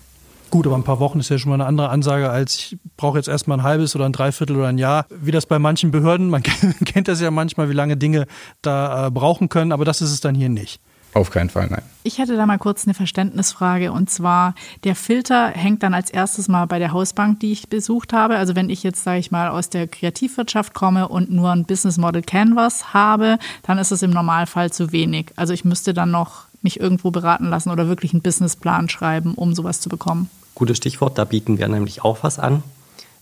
Gut, 0.49 0.65
aber 0.65 0.75
ein 0.75 0.83
paar 0.83 0.99
Wochen 0.99 1.19
ist 1.19 1.29
ja 1.29 1.37
schon 1.37 1.49
mal 1.49 1.55
eine 1.55 1.65
andere 1.65 1.89
Ansage, 1.89 2.29
als 2.29 2.55
ich 2.55 2.77
brauche 2.97 3.17
jetzt 3.17 3.27
erstmal 3.27 3.59
ein 3.59 3.63
halbes 3.63 3.95
oder 3.95 4.05
ein 4.05 4.13
Dreiviertel 4.13 4.55
oder 4.55 4.67
ein 4.67 4.79
Jahr. 4.79 5.05
Wie 5.09 5.31
das 5.31 5.45
bei 5.45 5.59
manchen 5.59 5.91
Behörden, 5.91 6.29
man 6.29 6.41
kennt 6.85 7.07
das 7.07 7.21
ja 7.21 7.29
manchmal, 7.29 7.69
wie 7.69 7.73
lange 7.73 7.97
Dinge 7.97 8.25
da 8.61 9.07
äh, 9.07 9.11
brauchen 9.11 9.49
können, 9.49 9.71
aber 9.71 9.85
das 9.85 10.01
ist 10.01 10.11
es 10.11 10.21
dann 10.21 10.33
hier 10.33 10.49
nicht. 10.49 10.81
Auf 11.13 11.31
keinen 11.31 11.49
Fall, 11.49 11.67
nein. 11.69 11.81
Ich 12.03 12.19
hätte 12.19 12.35
da 12.35 12.45
mal 12.45 12.59
kurz 12.59 12.85
eine 12.85 12.93
Verständnisfrage 12.93 13.91
und 13.91 14.09
zwar, 14.09 14.53
der 14.83 14.95
Filter 14.95 15.49
hängt 15.49 15.81
dann 15.81 15.95
als 15.95 16.11
erstes 16.11 16.47
mal 16.47 16.65
bei 16.65 16.77
der 16.77 16.91
Hausbank, 16.93 17.39
die 17.39 17.51
ich 17.51 17.69
besucht 17.69 18.13
habe. 18.13 18.37
Also 18.37 18.55
wenn 18.55 18.69
ich 18.69 18.83
jetzt, 18.83 19.03
sage 19.03 19.19
ich 19.19 19.31
mal, 19.31 19.49
aus 19.49 19.69
der 19.69 19.87
Kreativwirtschaft 19.87 20.73
komme 20.73 21.07
und 21.07 21.31
nur 21.31 21.51
ein 21.51 21.65
Business 21.65 21.97
Model 21.97 22.21
Canvas 22.21 22.93
habe, 22.93 23.39
dann 23.63 23.79
ist 23.79 23.91
es 23.91 24.03
im 24.03 24.11
Normalfall 24.11 24.71
zu 24.71 24.91
wenig. 24.91 25.31
Also 25.35 25.53
ich 25.53 25.65
müsste 25.65 25.93
dann 25.93 26.11
noch 26.11 26.43
mich 26.61 26.79
irgendwo 26.79 27.09
beraten 27.09 27.45
lassen 27.45 27.71
oder 27.71 27.87
wirklich 27.87 28.13
einen 28.13 28.21
Businessplan 28.21 28.89
schreiben, 28.89 29.33
um 29.33 29.55
sowas 29.55 29.81
zu 29.81 29.89
bekommen. 29.89 30.29
Gutes 30.59 30.75
Stichwort, 30.75 31.17
da 31.17 31.23
bieten 31.23 31.57
wir 31.57 31.69
nämlich 31.69 32.03
auch 32.03 32.21
was 32.21 32.37
an. 32.37 32.63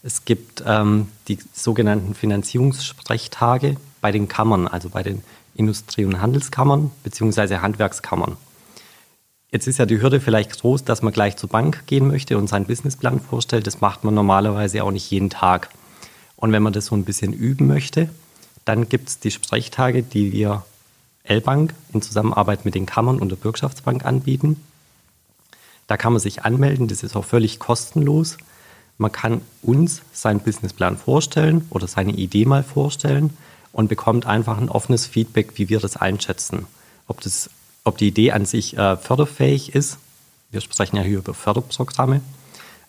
Es 0.02 0.26
gibt 0.26 0.64
ähm, 0.66 1.08
die 1.28 1.38
sogenannten 1.54 2.16
Finanzierungssprechtage 2.16 3.78
bei 4.02 4.12
den 4.12 4.28
Kammern, 4.28 4.68
also 4.68 4.90
bei 4.90 5.04
den 5.04 5.22
Industrie- 5.54 6.06
und 6.06 6.20
Handelskammern 6.20 6.90
bzw. 7.04 7.58
Handwerkskammern. 7.58 8.38
Jetzt 9.52 9.68
ist 9.68 9.78
ja 9.78 9.86
die 9.86 10.02
Hürde 10.02 10.20
vielleicht 10.20 10.60
groß, 10.60 10.84
dass 10.84 11.04
man 11.04 11.14
gleich 11.14 11.38
zur 11.38 11.50
Bank 11.50 11.86
gehen 11.86 12.08
möchte 12.08 12.40
und 12.40 12.48
seinen 12.50 12.66
Businessplan 12.66 13.20
vorstellt. 13.20 13.68
Das 13.68 13.82
macht 13.82 14.04
man 14.04 14.16
normalerweise 14.16 14.84
auch 14.84 14.92
nicht 14.92 15.12
jeden 15.12 15.30
Tag. 15.30 15.70
Und 16.38 16.52
wenn 16.52 16.64
man 16.64 16.74
das 16.74 16.88
so 16.88 16.96
ein 16.96 17.06
bisschen 17.06 17.34
üben 17.34 17.68
möchte, 17.68 18.10
dann 18.66 18.90
gibt 18.90 19.10
es 19.10 19.20
die 19.20 19.30
Sprechtage, 19.30 20.02
die 20.02 20.32
wir 20.32 20.66
L-Bank 21.22 21.76
in 21.94 22.02
Zusammenarbeit 22.02 22.66
mit 22.66 22.74
den 22.74 22.88
Kammern 22.88 23.20
und 23.20 23.30
der 23.30 23.36
Bürgschaftsbank 23.36 24.06
anbieten. 24.06 24.60
Da 25.88 25.98
kann 25.98 26.14
man 26.14 26.20
sich 26.20 26.44
anmelden, 26.44 26.88
das 26.88 27.04
ist 27.04 27.16
auch 27.16 27.26
völlig 27.26 27.60
kostenlos. 27.60 28.38
Man 28.98 29.12
kann 29.12 29.42
uns 29.62 30.02
seinen 30.12 30.42
Businessplan 30.42 30.98
vorstellen 30.98 31.66
oder 31.70 31.88
seine 31.88 32.14
Idee 32.14 32.46
mal 32.46 32.64
vorstellen 32.64 33.36
und 33.72 33.88
bekommt 33.88 34.26
einfach 34.26 34.58
ein 34.58 34.70
offenes 34.70 35.06
Feedback, 35.06 35.54
wie 35.56 35.70
wir 35.70 35.80
das 35.80 35.98
einschätzen. 35.98 36.66
Ob, 37.08 37.22
das, 37.22 37.50
ob 37.84 37.98
die 37.98 38.08
Idee 38.08 38.32
an 38.32 38.46
sich 38.46 38.78
äh, 38.78 38.98
förderfähig 38.98 39.76
ist. 39.76 39.98
Wir 40.52 40.62
sprechen 40.62 40.98
ja 40.98 41.04
hier 41.04 41.20
über 41.20 41.34
Förderprogramme. 41.34 42.22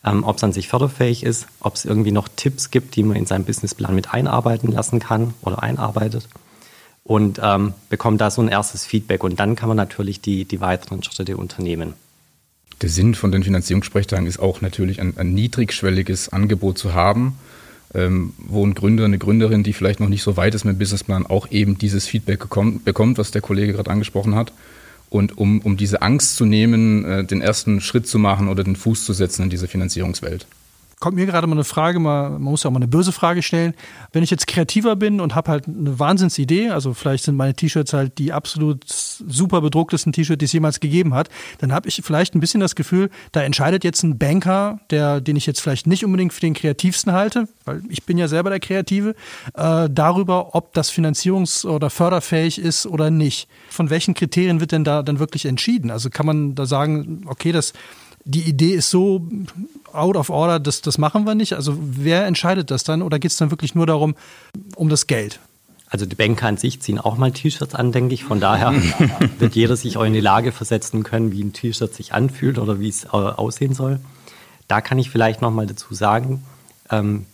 Ähm, 0.04 0.24
ob 0.24 0.36
es 0.36 0.44
an 0.44 0.52
sich 0.52 0.68
förderfähig 0.68 1.24
ist, 1.24 1.46
ob 1.60 1.74
es 1.74 1.84
irgendwie 1.84 2.12
noch 2.12 2.28
Tipps 2.28 2.70
gibt, 2.70 2.96
die 2.96 3.02
man 3.02 3.16
in 3.16 3.26
seinen 3.26 3.44
Businessplan 3.44 3.94
mit 3.94 4.14
einarbeiten 4.14 4.72
lassen 4.72 5.00
kann 5.00 5.34
oder 5.42 5.62
einarbeitet. 5.62 6.28
Und 7.04 7.40
ähm, 7.42 7.74
bekommt 7.90 8.20
da 8.20 8.30
so 8.30 8.40
ein 8.40 8.48
erstes 8.48 8.86
Feedback. 8.86 9.24
Und 9.24 9.38
dann 9.40 9.56
kann 9.56 9.68
man 9.68 9.76
natürlich 9.76 10.20
die, 10.20 10.44
die 10.44 10.60
weiteren 10.60 11.02
Schritte 11.02 11.36
unternehmen. 11.36 11.94
Der 12.82 12.88
Sinn 12.88 13.14
von 13.14 13.32
den 13.32 13.42
Finanzierungssprechtagen 13.42 14.26
ist 14.26 14.38
auch 14.38 14.60
natürlich 14.60 15.00
ein, 15.00 15.16
ein 15.16 15.34
niedrigschwelliges 15.34 16.28
Angebot 16.28 16.78
zu 16.78 16.94
haben, 16.94 17.38
ähm, 17.94 18.34
wo 18.38 18.64
ein 18.64 18.74
Gründer, 18.74 19.04
eine 19.04 19.18
Gründerin, 19.18 19.62
die 19.62 19.72
vielleicht 19.72 20.00
noch 20.00 20.08
nicht 20.08 20.22
so 20.22 20.36
weit 20.36 20.54
ist 20.54 20.64
mit 20.64 20.76
dem 20.76 20.78
Businessplan, 20.78 21.26
auch 21.26 21.50
eben 21.50 21.78
dieses 21.78 22.06
Feedback 22.06 22.40
bekommt, 22.40 22.84
bekommt 22.84 23.18
was 23.18 23.30
der 23.30 23.42
Kollege 23.42 23.72
gerade 23.72 23.90
angesprochen 23.90 24.34
hat. 24.34 24.52
Und 25.10 25.38
um, 25.38 25.60
um 25.60 25.76
diese 25.76 26.02
Angst 26.02 26.36
zu 26.36 26.44
nehmen, 26.44 27.04
äh, 27.04 27.24
den 27.24 27.40
ersten 27.40 27.80
Schritt 27.80 28.06
zu 28.06 28.18
machen 28.18 28.48
oder 28.48 28.62
den 28.62 28.76
Fuß 28.76 29.04
zu 29.04 29.12
setzen 29.12 29.44
in 29.44 29.50
diese 29.50 29.66
Finanzierungswelt 29.66 30.46
kommt 31.00 31.16
mir 31.16 31.26
gerade 31.26 31.46
mal 31.46 31.54
eine 31.54 31.64
Frage, 31.64 31.98
mal, 31.98 32.30
man 32.30 32.42
muss 32.42 32.64
ja 32.64 32.68
auch 32.68 32.72
mal 32.72 32.78
eine 32.78 32.88
böse 32.88 33.12
Frage 33.12 33.42
stellen. 33.42 33.74
Wenn 34.12 34.22
ich 34.22 34.30
jetzt 34.30 34.46
kreativer 34.46 34.96
bin 34.96 35.20
und 35.20 35.34
habe 35.34 35.50
halt 35.50 35.66
eine 35.66 35.98
Wahnsinnsidee, 35.98 36.70
also 36.70 36.94
vielleicht 36.94 37.24
sind 37.24 37.36
meine 37.36 37.54
T-Shirts 37.54 37.92
halt 37.92 38.18
die 38.18 38.32
absolut 38.32 38.84
super 38.86 39.60
bedrucktesten 39.60 40.12
T-Shirts, 40.12 40.38
die 40.38 40.44
es 40.46 40.52
jemals 40.52 40.80
gegeben 40.80 41.14
hat, 41.14 41.28
dann 41.58 41.72
habe 41.72 41.88
ich 41.88 42.00
vielleicht 42.04 42.34
ein 42.34 42.40
bisschen 42.40 42.60
das 42.60 42.74
Gefühl, 42.74 43.10
da 43.32 43.42
entscheidet 43.42 43.84
jetzt 43.84 44.02
ein 44.02 44.18
Banker, 44.18 44.80
der, 44.90 45.20
den 45.20 45.36
ich 45.36 45.46
jetzt 45.46 45.60
vielleicht 45.60 45.86
nicht 45.86 46.04
unbedingt 46.04 46.32
für 46.32 46.40
den 46.40 46.54
kreativsten 46.54 47.12
halte, 47.12 47.48
weil 47.64 47.82
ich 47.88 48.04
bin 48.04 48.18
ja 48.18 48.28
selber 48.28 48.50
der 48.50 48.60
Kreative, 48.60 49.14
äh, 49.54 49.88
darüber, 49.90 50.54
ob 50.54 50.74
das 50.74 50.90
finanzierungs- 50.90 51.66
oder 51.66 51.90
förderfähig 51.90 52.58
ist 52.58 52.86
oder 52.86 53.10
nicht. 53.10 53.48
Von 53.70 53.90
welchen 53.90 54.14
Kriterien 54.14 54.60
wird 54.60 54.72
denn 54.72 54.84
da 54.84 55.02
dann 55.02 55.18
wirklich 55.18 55.46
entschieden? 55.46 55.90
Also 55.90 56.10
kann 56.10 56.26
man 56.26 56.54
da 56.54 56.66
sagen, 56.66 57.22
okay, 57.26 57.52
das 57.52 57.72
die 58.28 58.42
Idee 58.42 58.74
ist 58.74 58.90
so 58.90 59.26
out 59.92 60.16
of 60.16 60.28
order, 60.28 60.60
das, 60.60 60.82
das 60.82 60.98
machen 60.98 61.24
wir 61.24 61.34
nicht. 61.34 61.54
Also 61.54 61.78
wer 61.80 62.26
entscheidet 62.26 62.70
das 62.70 62.84
dann 62.84 63.00
oder 63.00 63.18
geht 63.18 63.30
es 63.30 63.38
dann 63.38 63.50
wirklich 63.50 63.74
nur 63.74 63.86
darum, 63.86 64.14
um 64.76 64.90
das 64.90 65.06
Geld? 65.06 65.40
Also 65.88 66.04
die 66.04 66.14
Banker 66.14 66.46
an 66.46 66.58
sich 66.58 66.80
ziehen 66.82 66.98
auch 66.98 67.16
mal 67.16 67.32
T-Shirts 67.32 67.74
an, 67.74 67.90
denke 67.90 68.12
ich. 68.12 68.24
Von 68.24 68.38
daher 68.38 68.74
wird 69.38 69.54
jeder 69.54 69.76
sich 69.76 69.96
auch 69.96 70.04
in 70.04 70.12
die 70.12 70.20
Lage 70.20 70.52
versetzen 70.52 71.04
können, 71.04 71.32
wie 71.32 71.42
ein 71.42 71.54
T-Shirt 71.54 71.94
sich 71.94 72.12
anfühlt 72.12 72.58
oder 72.58 72.78
wie 72.80 72.90
es 72.90 73.08
aussehen 73.08 73.72
soll. 73.72 73.98
Da 74.68 74.82
kann 74.82 74.98
ich 74.98 75.08
vielleicht 75.08 75.40
noch 75.40 75.50
mal 75.50 75.66
dazu 75.66 75.94
sagen, 75.94 76.44
ähm, 76.90 77.24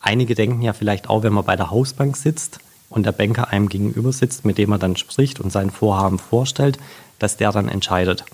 einige 0.00 0.36
denken 0.36 0.62
ja 0.62 0.72
vielleicht 0.72 1.10
auch, 1.10 1.24
wenn 1.24 1.32
man 1.32 1.44
bei 1.44 1.56
der 1.56 1.72
Hausbank 1.72 2.16
sitzt 2.16 2.60
und 2.90 3.04
der 3.04 3.12
Banker 3.12 3.48
einem 3.48 3.68
gegenüber 3.68 4.12
sitzt, 4.12 4.44
mit 4.44 4.58
dem 4.58 4.70
er 4.70 4.78
dann 4.78 4.94
spricht 4.94 5.40
und 5.40 5.50
sein 5.50 5.70
Vorhaben 5.70 6.20
vorstellt, 6.20 6.78
dass 7.18 7.36
der 7.36 7.50
dann 7.50 7.68
entscheidet. 7.68 8.24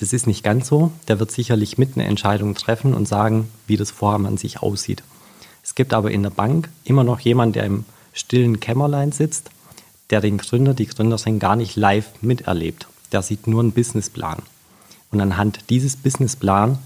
Das 0.00 0.14
ist 0.14 0.26
nicht 0.26 0.42
ganz 0.42 0.66
so. 0.66 0.90
Der 1.08 1.20
wird 1.20 1.30
sicherlich 1.30 1.76
mit 1.76 1.94
eine 1.94 2.06
Entscheidung 2.06 2.54
treffen 2.54 2.94
und 2.94 3.06
sagen, 3.06 3.50
wie 3.66 3.76
das 3.76 3.90
Vorhaben 3.90 4.26
an 4.26 4.38
sich 4.38 4.62
aussieht. 4.62 5.02
Es 5.62 5.74
gibt 5.74 5.92
aber 5.92 6.10
in 6.10 6.22
der 6.22 6.30
Bank 6.30 6.70
immer 6.84 7.04
noch 7.04 7.20
jemanden, 7.20 7.52
der 7.52 7.64
im 7.64 7.84
stillen 8.14 8.60
Kämmerlein 8.60 9.12
sitzt, 9.12 9.50
der 10.08 10.22
den 10.22 10.38
Gründer, 10.38 10.72
die 10.72 10.86
Gründerin 10.86 11.38
gar 11.38 11.54
nicht 11.54 11.76
live 11.76 12.08
miterlebt. 12.22 12.88
Der 13.12 13.20
sieht 13.20 13.46
nur 13.46 13.60
einen 13.60 13.72
Businessplan. 13.72 14.42
Und 15.12 15.20
anhand 15.20 15.60
dieses 15.68 15.96
Businessplan, 15.96 16.78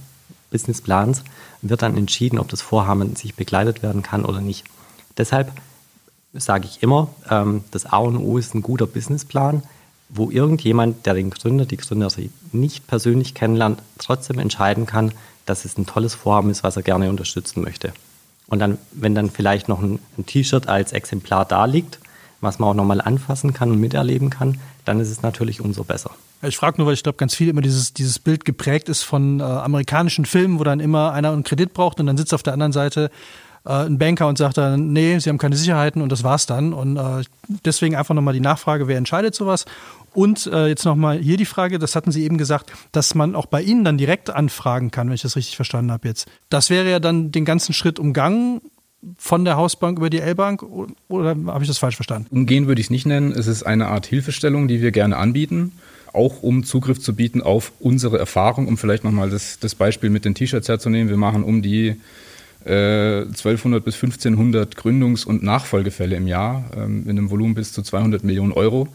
Businessplans 0.50 1.22
wird 1.62 1.82
dann 1.82 1.96
entschieden, 1.96 2.38
ob 2.38 2.48
das 2.48 2.62
Vorhaben 2.62 3.14
sich 3.14 3.34
begleitet 3.36 3.82
werden 3.82 4.02
kann 4.02 4.24
oder 4.24 4.40
nicht. 4.40 4.64
Deshalb 5.16 5.52
sage 6.32 6.66
ich 6.66 6.82
immer, 6.82 7.08
ähm, 7.30 7.62
das 7.70 7.86
A 7.86 7.98
und 7.98 8.16
O 8.16 8.38
ist 8.38 8.54
ein 8.54 8.62
guter 8.62 8.86
Businessplan 8.86 9.62
wo 10.14 10.30
irgendjemand, 10.30 11.06
der 11.06 11.14
den 11.14 11.30
Gründer, 11.30 11.66
die 11.66 11.76
Gründerin 11.76 12.30
nicht 12.52 12.86
persönlich 12.86 13.34
kennenlernt, 13.34 13.82
trotzdem 13.98 14.38
entscheiden 14.38 14.86
kann, 14.86 15.12
dass 15.44 15.64
es 15.64 15.76
ein 15.76 15.86
tolles 15.86 16.14
Vorhaben 16.14 16.50
ist, 16.50 16.62
was 16.62 16.76
er 16.76 16.82
gerne 16.82 17.10
unterstützen 17.10 17.62
möchte. 17.62 17.92
Und 18.46 18.60
dann, 18.60 18.78
wenn 18.92 19.14
dann 19.14 19.30
vielleicht 19.30 19.68
noch 19.68 19.82
ein, 19.82 19.98
ein 20.16 20.26
T-Shirt 20.26 20.68
als 20.68 20.92
Exemplar 20.92 21.44
da 21.44 21.64
liegt, 21.64 21.98
was 22.40 22.58
man 22.58 22.70
auch 22.70 22.74
nochmal 22.74 23.00
anfassen 23.00 23.52
kann 23.52 23.70
und 23.70 23.80
miterleben 23.80 24.30
kann, 24.30 24.60
dann 24.84 25.00
ist 25.00 25.10
es 25.10 25.22
natürlich 25.22 25.60
umso 25.60 25.82
besser. 25.82 26.10
Ich 26.42 26.56
frage 26.56 26.76
nur, 26.78 26.86
weil 26.86 26.94
ich 26.94 27.02
glaube, 27.02 27.16
ganz 27.16 27.34
viel 27.34 27.48
immer 27.48 27.62
dieses, 27.62 27.94
dieses 27.94 28.18
Bild 28.18 28.44
geprägt 28.44 28.88
ist 28.88 29.02
von 29.02 29.40
äh, 29.40 29.42
amerikanischen 29.42 30.26
Filmen, 30.26 30.58
wo 30.58 30.64
dann 30.64 30.78
immer 30.78 31.12
einer 31.12 31.32
einen 31.32 31.42
Kredit 31.42 31.72
braucht 31.72 32.00
und 32.00 32.06
dann 32.06 32.18
sitzt 32.18 32.34
auf 32.34 32.42
der 32.42 32.52
anderen 32.52 32.72
Seite 32.72 33.10
äh, 33.64 33.86
ein 33.86 33.98
Banker 33.98 34.28
und 34.28 34.36
sagt 34.36 34.58
dann, 34.58 34.92
nee, 34.92 35.18
sie 35.18 35.30
haben 35.30 35.38
keine 35.38 35.56
Sicherheiten 35.56 36.02
und 36.02 36.12
das 36.12 36.22
war's 36.22 36.44
dann. 36.44 36.74
Und 36.74 36.96
äh, 36.96 37.24
deswegen 37.64 37.96
einfach 37.96 38.14
nochmal 38.14 38.34
die 38.34 38.40
Nachfrage, 38.40 38.88
wer 38.88 38.98
entscheidet 38.98 39.34
sowas? 39.34 39.64
Und 40.14 40.46
äh, 40.46 40.68
jetzt 40.68 40.84
nochmal 40.84 41.18
hier 41.18 41.36
die 41.36 41.44
Frage, 41.44 41.78
das 41.78 41.96
hatten 41.96 42.12
Sie 42.12 42.24
eben 42.24 42.38
gesagt, 42.38 42.72
dass 42.92 43.14
man 43.14 43.34
auch 43.34 43.46
bei 43.46 43.60
Ihnen 43.60 43.84
dann 43.84 43.98
direkt 43.98 44.30
anfragen 44.30 44.90
kann, 44.90 45.08
wenn 45.08 45.14
ich 45.14 45.22
das 45.22 45.36
richtig 45.36 45.56
verstanden 45.56 45.90
habe 45.90 46.08
jetzt. 46.08 46.28
Das 46.48 46.70
wäre 46.70 46.88
ja 46.88 47.00
dann 47.00 47.32
den 47.32 47.44
ganzen 47.44 47.72
Schritt 47.72 47.98
umgangen 47.98 48.60
von 49.18 49.44
der 49.44 49.56
Hausbank 49.56 49.98
über 49.98 50.08
die 50.08 50.20
L-Bank 50.20 50.64
oder 51.08 51.36
habe 51.46 51.64
ich 51.64 51.68
das 51.68 51.78
falsch 51.78 51.96
verstanden? 51.96 52.28
Umgehen 52.30 52.66
würde 52.66 52.80
ich 52.80 52.86
es 52.86 52.90
nicht 52.90 53.06
nennen. 53.06 53.32
Es 53.32 53.46
ist 53.46 53.64
eine 53.64 53.88
Art 53.88 54.06
Hilfestellung, 54.06 54.68
die 54.68 54.80
wir 54.80 54.92
gerne 54.92 55.16
anbieten, 55.16 55.72
auch 56.12 56.42
um 56.42 56.64
Zugriff 56.64 57.00
zu 57.00 57.14
bieten 57.14 57.42
auf 57.42 57.72
unsere 57.80 58.18
Erfahrung, 58.18 58.66
um 58.66 58.78
vielleicht 58.78 59.04
nochmal 59.04 59.30
das, 59.30 59.58
das 59.58 59.74
Beispiel 59.74 60.10
mit 60.10 60.24
den 60.24 60.34
T-Shirts 60.34 60.68
herzunehmen. 60.68 61.10
Wir 61.10 61.16
machen 61.16 61.42
um 61.44 61.60
die 61.60 61.96
1200 62.66 63.82
äh, 63.82 63.84
bis 63.84 63.94
1500 63.96 64.74
Gründungs- 64.74 65.26
und 65.26 65.42
Nachfolgefälle 65.42 66.16
im 66.16 66.26
Jahr 66.26 66.64
ähm, 66.76 67.02
in 67.04 67.10
einem 67.10 67.30
Volumen 67.30 67.54
bis 67.54 67.72
zu 67.72 67.82
200 67.82 68.24
Millionen 68.24 68.52
Euro 68.52 68.88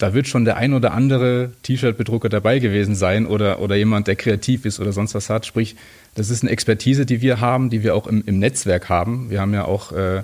da 0.00 0.14
wird 0.14 0.26
schon 0.26 0.46
der 0.46 0.56
ein 0.56 0.72
oder 0.72 0.92
andere 0.92 1.52
T-Shirt-Bedrucker 1.62 2.30
dabei 2.30 2.58
gewesen 2.58 2.94
sein 2.94 3.26
oder, 3.26 3.60
oder 3.60 3.76
jemand, 3.76 4.06
der 4.06 4.16
kreativ 4.16 4.64
ist 4.64 4.80
oder 4.80 4.92
sonst 4.92 5.14
was 5.14 5.28
hat. 5.28 5.44
Sprich, 5.44 5.76
das 6.14 6.30
ist 6.30 6.42
eine 6.42 6.50
Expertise, 6.50 7.04
die 7.04 7.20
wir 7.20 7.40
haben, 7.40 7.68
die 7.68 7.82
wir 7.82 7.94
auch 7.94 8.06
im, 8.06 8.22
im 8.24 8.38
Netzwerk 8.38 8.88
haben. 8.88 9.28
Wir 9.28 9.42
haben 9.42 9.52
ja 9.52 9.66
auch 9.66 9.92
äh, 9.92 10.22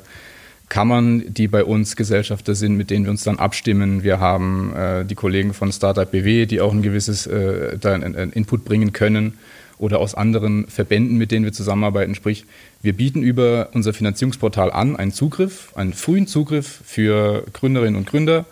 Kammern, 0.71 1.25
die 1.29 1.47
bei 1.47 1.63
uns 1.63 1.95
Gesellschafter 1.95 2.55
sind, 2.55 2.77
mit 2.77 2.89
denen 2.89 3.05
wir 3.05 3.11
uns 3.11 3.23
dann 3.23 3.39
abstimmen. 3.39 4.03
Wir 4.03 4.19
haben 4.19 4.75
äh, 4.75 5.05
die 5.05 5.15
Kollegen 5.15 5.53
von 5.53 5.71
Startup 5.71 6.11
BW, 6.11 6.47
die 6.47 6.63
auch 6.63 6.73
ein 6.73 6.83
gewisses 6.83 7.27
äh, 7.27 7.77
da 7.79 7.93
ein, 7.93 8.17
ein 8.17 8.33
Input 8.33 8.65
bringen 8.65 8.95
können 8.95 9.35
oder 9.77 9.99
aus 9.99 10.15
anderen 10.15 10.69
Verbänden, 10.69 11.19
mit 11.19 11.31
denen 11.33 11.45
wir 11.45 11.53
zusammenarbeiten. 11.53 12.15
Sprich, 12.15 12.47
wir 12.81 12.95
bieten 12.95 13.23
über 13.23 13.69
unser 13.75 13.93
Finanzierungsportal 13.93 14.73
an 14.73 14.97
einen 14.97 15.13
Zugriff, 15.13 15.73
einen 15.77 15.93
frühen 15.93 16.27
Zugriff 16.27 16.81
für 16.83 17.45
Gründerinnen 17.53 17.97
und 17.97 18.07
Gründer 18.07 18.47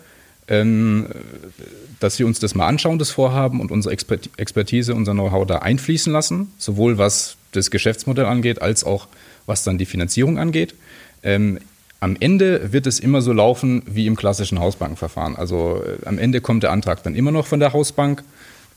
dass 0.47 2.19
wir 2.19 2.27
uns 2.27 2.39
das 2.39 2.53
mal 2.53 2.67
anschauen, 2.67 2.99
das 2.99 3.09
Vorhaben 3.09 3.59
und 3.59 3.71
unsere 3.71 3.93
Expertise, 3.93 4.93
unser 4.93 5.13
Know-how 5.13 5.47
da 5.47 5.57
einfließen 5.57 6.13
lassen, 6.13 6.51
sowohl 6.57 6.99
was 6.99 7.37
das 7.51 7.71
Geschäftsmodell 7.71 8.25
angeht, 8.25 8.61
als 8.61 8.83
auch 8.83 9.07
was 9.47 9.63
dann 9.63 9.77
die 9.77 9.85
Finanzierung 9.85 10.37
angeht. 10.37 10.75
Ähm, 11.23 11.59
am 11.99 12.15
Ende 12.19 12.71
wird 12.71 12.85
es 12.85 12.99
immer 12.99 13.21
so 13.21 13.33
laufen 13.33 13.81
wie 13.87 14.05
im 14.05 14.15
klassischen 14.15 14.59
Hausbankenverfahren. 14.59 15.35
Also 15.35 15.81
äh, 15.83 16.05
am 16.05 16.19
Ende 16.19 16.41
kommt 16.41 16.61
der 16.61 16.71
Antrag 16.71 17.01
dann 17.01 17.15
immer 17.15 17.31
noch 17.31 17.47
von 17.47 17.59
der 17.59 17.73
Hausbank. 17.73 18.23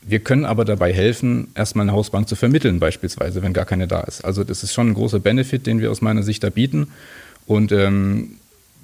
Wir 0.01 0.19
können 0.19 0.45
aber 0.45 0.65
dabei 0.65 0.93
helfen, 0.93 1.49
erstmal 1.53 1.83
eine 1.83 1.91
Hausbank 1.91 2.27
zu 2.27 2.35
vermitteln, 2.35 2.79
beispielsweise, 2.79 3.43
wenn 3.43 3.53
gar 3.53 3.65
keine 3.65 3.87
da 3.87 3.99
ist. 4.01 4.23
Also 4.25 4.43
das 4.43 4.63
ist 4.63 4.73
schon 4.73 4.87
ein 4.87 4.93
großer 4.93 5.19
Benefit, 5.19 5.67
den 5.67 5.81
wir 5.81 5.91
aus 5.91 6.01
meiner 6.01 6.23
Sicht 6.23 6.43
da 6.43 6.49
bieten. 6.49 6.87
Und 7.45 7.71
ähm, 7.71 8.37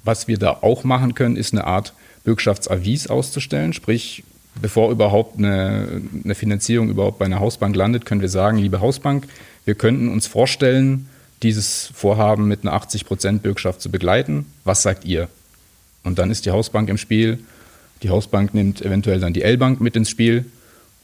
was 0.04 0.28
wir 0.28 0.38
da 0.38 0.50
auch 0.50 0.84
machen 0.84 1.14
können, 1.14 1.36
ist 1.36 1.52
eine 1.52 1.64
Art 1.64 1.94
Bürgschaftsavis 2.26 3.06
auszustellen. 3.06 3.72
Sprich, 3.72 4.24
bevor 4.60 4.90
überhaupt 4.90 5.38
eine, 5.38 6.02
eine 6.24 6.34
Finanzierung 6.34 6.90
überhaupt 6.90 7.18
bei 7.18 7.24
einer 7.24 7.40
Hausbank 7.40 7.74
landet, 7.74 8.04
können 8.04 8.20
wir 8.20 8.28
sagen, 8.28 8.58
liebe 8.58 8.80
Hausbank, 8.80 9.26
wir 9.64 9.76
könnten 9.76 10.08
uns 10.08 10.26
vorstellen, 10.26 11.08
dieses 11.42 11.90
Vorhaben 11.94 12.48
mit 12.48 12.62
einer 12.62 12.72
80 12.72 13.06
Prozent 13.06 13.42
Bürgschaft 13.42 13.80
zu 13.80 13.90
begleiten. 13.90 14.46
Was 14.64 14.82
sagt 14.82 15.04
ihr? 15.04 15.28
Und 16.02 16.18
dann 16.18 16.30
ist 16.30 16.46
die 16.46 16.50
Hausbank 16.50 16.88
im 16.88 16.98
Spiel. 16.98 17.38
Die 18.02 18.10
Hausbank 18.10 18.54
nimmt 18.54 18.82
eventuell 18.82 19.20
dann 19.20 19.32
die 19.32 19.42
L-Bank 19.42 19.80
mit 19.80 19.96
ins 19.96 20.10
Spiel. 20.10 20.46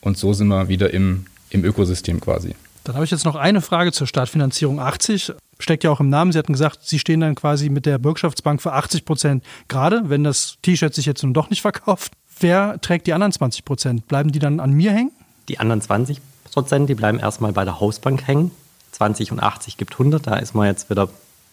Und 0.00 0.18
so 0.18 0.32
sind 0.32 0.48
wir 0.48 0.68
wieder 0.68 0.92
im, 0.92 1.26
im 1.50 1.64
Ökosystem 1.64 2.20
quasi. 2.20 2.54
Dann 2.84 2.96
habe 2.96 3.04
ich 3.04 3.10
jetzt 3.10 3.24
noch 3.24 3.36
eine 3.36 3.60
Frage 3.60 3.92
zur 3.92 4.06
Startfinanzierung 4.06 4.80
80. 4.80 5.32
Steckt 5.58 5.84
ja 5.84 5.90
auch 5.90 6.00
im 6.00 6.08
Namen. 6.08 6.32
Sie 6.32 6.38
hatten 6.38 6.52
gesagt, 6.52 6.80
Sie 6.82 6.98
stehen 6.98 7.20
dann 7.20 7.36
quasi 7.36 7.68
mit 7.68 7.86
der 7.86 7.98
Bürgschaftsbank 7.98 8.60
für 8.60 8.72
80 8.72 9.04
Prozent 9.04 9.44
gerade, 9.68 10.08
wenn 10.08 10.24
das 10.24 10.58
T-Shirt 10.62 10.94
sich 10.94 11.06
jetzt 11.06 11.22
nun 11.22 11.34
doch 11.34 11.50
nicht 11.50 11.62
verkauft. 11.62 12.12
Wer 12.40 12.80
trägt 12.80 13.06
die 13.06 13.12
anderen 13.12 13.32
20 13.32 13.64
Prozent? 13.64 14.08
Bleiben 14.08 14.32
die 14.32 14.40
dann 14.40 14.58
an 14.58 14.72
mir 14.72 14.92
hängen? 14.92 15.12
Die 15.48 15.60
anderen 15.60 15.80
20 15.80 16.20
Prozent, 16.52 16.88
die 16.88 16.94
bleiben 16.94 17.20
erstmal 17.20 17.52
bei 17.52 17.64
der 17.64 17.78
Hausbank 17.78 18.26
hängen. 18.26 18.50
20 18.92 19.32
und 19.32 19.40
80 19.40 19.76
gibt 19.76 19.92
100, 19.94 20.26
da 20.26 20.36
ist 20.36 20.54
man 20.54 20.66
jetzt 20.66 20.90
wieder 20.90 21.08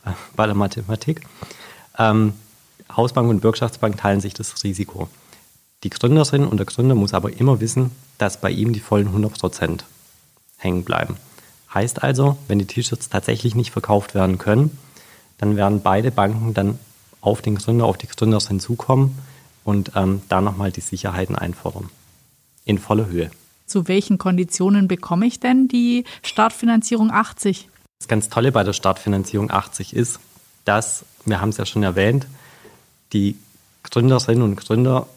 äh, 0.05 0.12
bei 0.36 0.45
der 0.45 0.55
Mathematik. 0.55 1.21
Ähm, 1.98 2.33
Hausbank 2.95 3.29
und 3.29 3.41
Bürgschaftsbank 3.41 3.98
teilen 3.98 4.19
sich 4.19 4.33
das 4.33 4.63
Risiko. 4.63 5.07
Die 5.83 5.89
Gründerin 5.89 6.45
und 6.45 6.57
der 6.57 6.65
Gründer 6.65 6.95
muss 6.95 7.13
aber 7.13 7.31
immer 7.31 7.62
wissen, 7.62 7.91
dass 8.17 8.41
bei 8.41 8.50
ihm 8.50 8.74
die 8.74 8.79
vollen 8.79 9.07
100 9.07 9.39
Prozent 9.39 9.86
hängen 10.59 10.83
bleiben. 10.83 11.17
Heißt 11.73 12.03
also, 12.03 12.37
wenn 12.47 12.59
die 12.59 12.65
T-Shirts 12.65 13.09
tatsächlich 13.09 13.55
nicht 13.55 13.71
verkauft 13.71 14.13
werden 14.13 14.37
können, 14.37 14.77
dann 15.37 15.55
werden 15.55 15.81
beide 15.81 16.11
Banken 16.11 16.53
dann 16.53 16.77
auf 17.21 17.41
den 17.41 17.55
Gründer, 17.55 17.85
auf 17.85 17.97
die 17.97 18.07
Gründerin 18.07 18.59
zukommen 18.59 19.17
und 19.63 19.91
ähm, 19.95 20.21
da 20.29 20.41
nochmal 20.41 20.71
die 20.71 20.81
Sicherheiten 20.81 21.35
einfordern. 21.35 21.89
In 22.65 22.77
voller 22.77 23.07
Höhe. 23.07 23.31
Zu 23.65 23.87
welchen 23.87 24.17
Konditionen 24.17 24.87
bekomme 24.87 25.25
ich 25.25 25.39
denn 25.39 25.67
die 25.67 26.05
Startfinanzierung 26.23 27.11
80? 27.11 27.69
Das 27.99 28.07
ganz 28.07 28.29
Tolle 28.29 28.51
bei 28.51 28.63
der 28.63 28.73
Startfinanzierung 28.73 29.51
80 29.51 29.95
ist, 29.95 30.19
dass, 30.65 31.05
wir 31.25 31.41
haben 31.41 31.49
es 31.49 31.57
ja 31.57 31.65
schon 31.65 31.83
erwähnt, 31.83 32.27
die 33.13 33.35
Gründerinnen 33.83 34.43
und 34.43 34.55
Gründer 34.55 35.07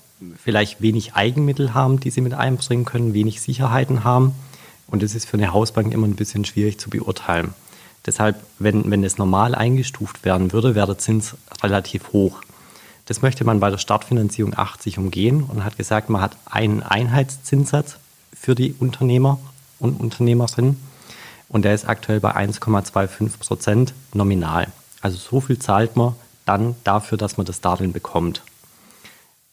vielleicht 0.43 0.83
wenig 0.83 1.15
Eigenmittel 1.15 1.75
haben, 1.75 2.01
die 2.01 2.11
sie 2.11 2.21
mit 2.21 2.35
einbringen 2.35 2.85
können, 2.85 3.15
wenig 3.15 3.41
Sicherheiten 3.41 4.05
haben. 4.05 4.35
Und 4.93 5.03
das 5.03 5.15
ist 5.15 5.25
für 5.25 5.39
eine 5.39 5.55
Hausbank 5.55 5.93
immer 5.93 6.07
ein 6.07 6.17
bisschen 6.17 6.45
schwierig 6.45 6.79
zu 6.79 6.91
beurteilen. 6.91 7.55
Deshalb, 8.05 8.37
wenn, 8.59 8.91
wenn 8.91 9.03
es 9.03 9.17
normal 9.17 9.55
eingestuft 9.55 10.23
werden 10.23 10.53
würde, 10.53 10.75
wäre 10.75 10.89
der 10.89 10.99
Zins 10.99 11.35
relativ 11.63 12.13
hoch. 12.13 12.43
Das 13.07 13.23
möchte 13.23 13.43
man 13.45 13.59
bei 13.59 13.71
der 13.71 13.79
Startfinanzierung 13.79 14.53
80 14.55 14.99
umgehen 14.99 15.45
und 15.45 15.65
hat 15.65 15.79
gesagt, 15.79 16.11
man 16.11 16.21
hat 16.21 16.37
einen 16.45 16.83
Einheitszinssatz 16.83 17.97
für 18.35 18.55
die 18.55 18.75
Unternehmer 18.79 19.39
und 19.79 19.99
Unternehmerinnen 19.99 20.79
und 21.49 21.65
der 21.65 21.75
ist 21.75 21.89
aktuell 21.89 22.21
bei 22.21 22.37
1,25 22.37 23.39
Prozent 23.39 23.95
nominal. 24.13 24.69
Also 25.01 25.17
so 25.17 25.41
viel 25.41 25.59
zahlt 25.59 25.97
man 25.97 26.15
dann 26.45 26.75
dafür, 26.85 27.17
dass 27.17 27.39
man 27.39 27.47
das 27.47 27.63
Darlehen 27.63 27.93
bekommt. 27.93 28.43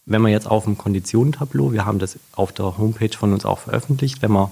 Wenn 0.06 0.22
man 0.22 0.32
jetzt 0.32 0.48
auf 0.48 0.66
dem 0.66 0.78
Konditionentableau, 0.78 1.72
wir 1.72 1.86
haben 1.86 2.00
das 2.00 2.20
auf 2.34 2.52
der 2.52 2.78
Homepage 2.78 3.16
von 3.18 3.32
uns 3.32 3.46
auch 3.46 3.60
veröffentlicht, 3.60 4.22
wenn 4.22 4.32
man 4.32 4.52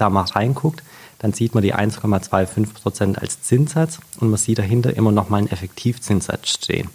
da 0.00 0.10
mal 0.10 0.22
reinguckt, 0.22 0.82
dann 1.18 1.32
sieht 1.32 1.54
man 1.54 1.62
die 1.62 1.74
1,25 1.74 2.74
Prozent 2.74 3.20
als 3.20 3.42
Zinssatz 3.42 3.98
und 4.20 4.30
man 4.30 4.38
sieht 4.38 4.58
dahinter 4.58 4.96
immer 4.96 5.12
noch 5.12 5.28
mal 5.28 5.38
einen 5.38 5.50
Effektivzinssatz 5.50 6.48
stehen. 6.48 6.88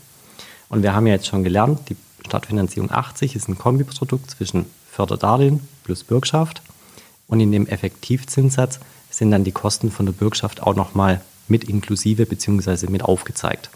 Und 0.69 0.83
wir 0.83 0.93
haben 0.95 1.07
ja 1.07 1.13
jetzt 1.13 1.27
schon 1.27 1.43
gelernt, 1.43 1.89
die 1.89 1.95
Stadtfinanzierung 2.25 2.91
80 2.91 3.35
ist 3.35 3.47
ein 3.47 3.57
Kombiprodukt 3.57 4.31
zwischen 4.31 4.65
Förderdarlehen 4.91 5.61
plus 5.83 6.03
Bürgschaft 6.03 6.61
und 7.27 7.39
in 7.39 7.51
dem 7.51 7.67
Effektivzinssatz 7.67 8.79
sind 9.09 9.31
dann 9.31 9.43
die 9.43 9.51
Kosten 9.51 9.91
von 9.91 10.05
der 10.05 10.13
Bürgschaft 10.13 10.63
auch 10.63 10.75
noch 10.75 10.95
mal 10.95 11.21
mit 11.47 11.63
inklusive 11.65 12.25
bzw. 12.25 12.87
mit 12.89 13.03
aufgezeigt. 13.03 13.69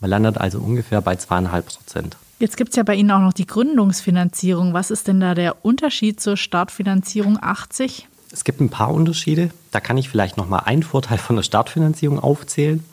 Man 0.00 0.10
landet 0.10 0.38
also 0.38 0.58
ungefähr 0.58 1.00
bei 1.00 1.16
zweieinhalb 1.16 1.66
Prozent. 1.66 2.16
Jetzt 2.38 2.56
gibt 2.58 2.70
es 2.70 2.76
ja 2.76 2.82
bei 2.82 2.94
Ihnen 2.94 3.10
auch 3.10 3.20
noch 3.20 3.32
die 3.32 3.46
Gründungsfinanzierung. 3.46 4.74
Was 4.74 4.90
ist 4.90 5.08
denn 5.08 5.20
da 5.20 5.34
der 5.34 5.64
Unterschied 5.64 6.20
zur 6.20 6.36
Startfinanzierung 6.36 7.38
80? 7.40 8.08
Es 8.32 8.44
gibt 8.44 8.60
ein 8.60 8.70
paar 8.70 8.92
Unterschiede. 8.92 9.50
Da 9.70 9.80
kann 9.80 9.98
ich 9.98 10.08
vielleicht 10.08 10.36
noch 10.36 10.48
mal 10.48 10.60
einen 10.60 10.82
Vorteil 10.82 11.18
von 11.18 11.36
der 11.36 11.42
Startfinanzierung 11.42 12.18
aufzählen. 12.18 12.84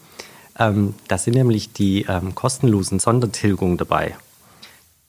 Ähm, 0.60 0.94
da 1.08 1.18
sind 1.18 1.34
nämlich 1.34 1.74
die 1.74 2.04
ähm, 2.04 2.36
kostenlosen 2.36 3.00
Sondertilgungen 3.00 3.78
dabei. 3.78 4.16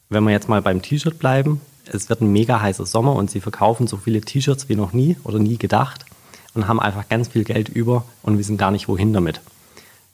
Wenn 0.09 0.25
wir 0.25 0.31
jetzt 0.31 0.49
mal 0.49 0.63
beim 0.63 0.83
T-Shirt 0.83 1.19
bleiben, 1.19 1.61
es 1.87 2.09
wird 2.09 2.23
ein 2.23 2.33
mega 2.33 2.61
heißer 2.61 2.87
Sommer 2.87 3.15
und 3.15 3.31
Sie 3.31 3.41
verkaufen 3.41 3.87
so 3.87 3.99
viele 3.99 4.21
T-Shirts 4.21 4.69
wie 4.69 4.77
noch 4.77 4.93
nie 4.93 5.17
oder 5.25 5.39
nie 5.39 5.59
gedacht 5.59 6.07
und 6.55 6.67
haben 6.67 6.81
einfach 6.81 7.09
ganz 7.09 7.29
viel 7.29 7.45
Geld 7.45 7.69
über 7.69 8.05
und 8.23 8.39
wissen 8.39 8.57
gar 8.57 8.71
nicht, 8.71 8.89
wohin 8.89 9.13
damit 9.13 9.41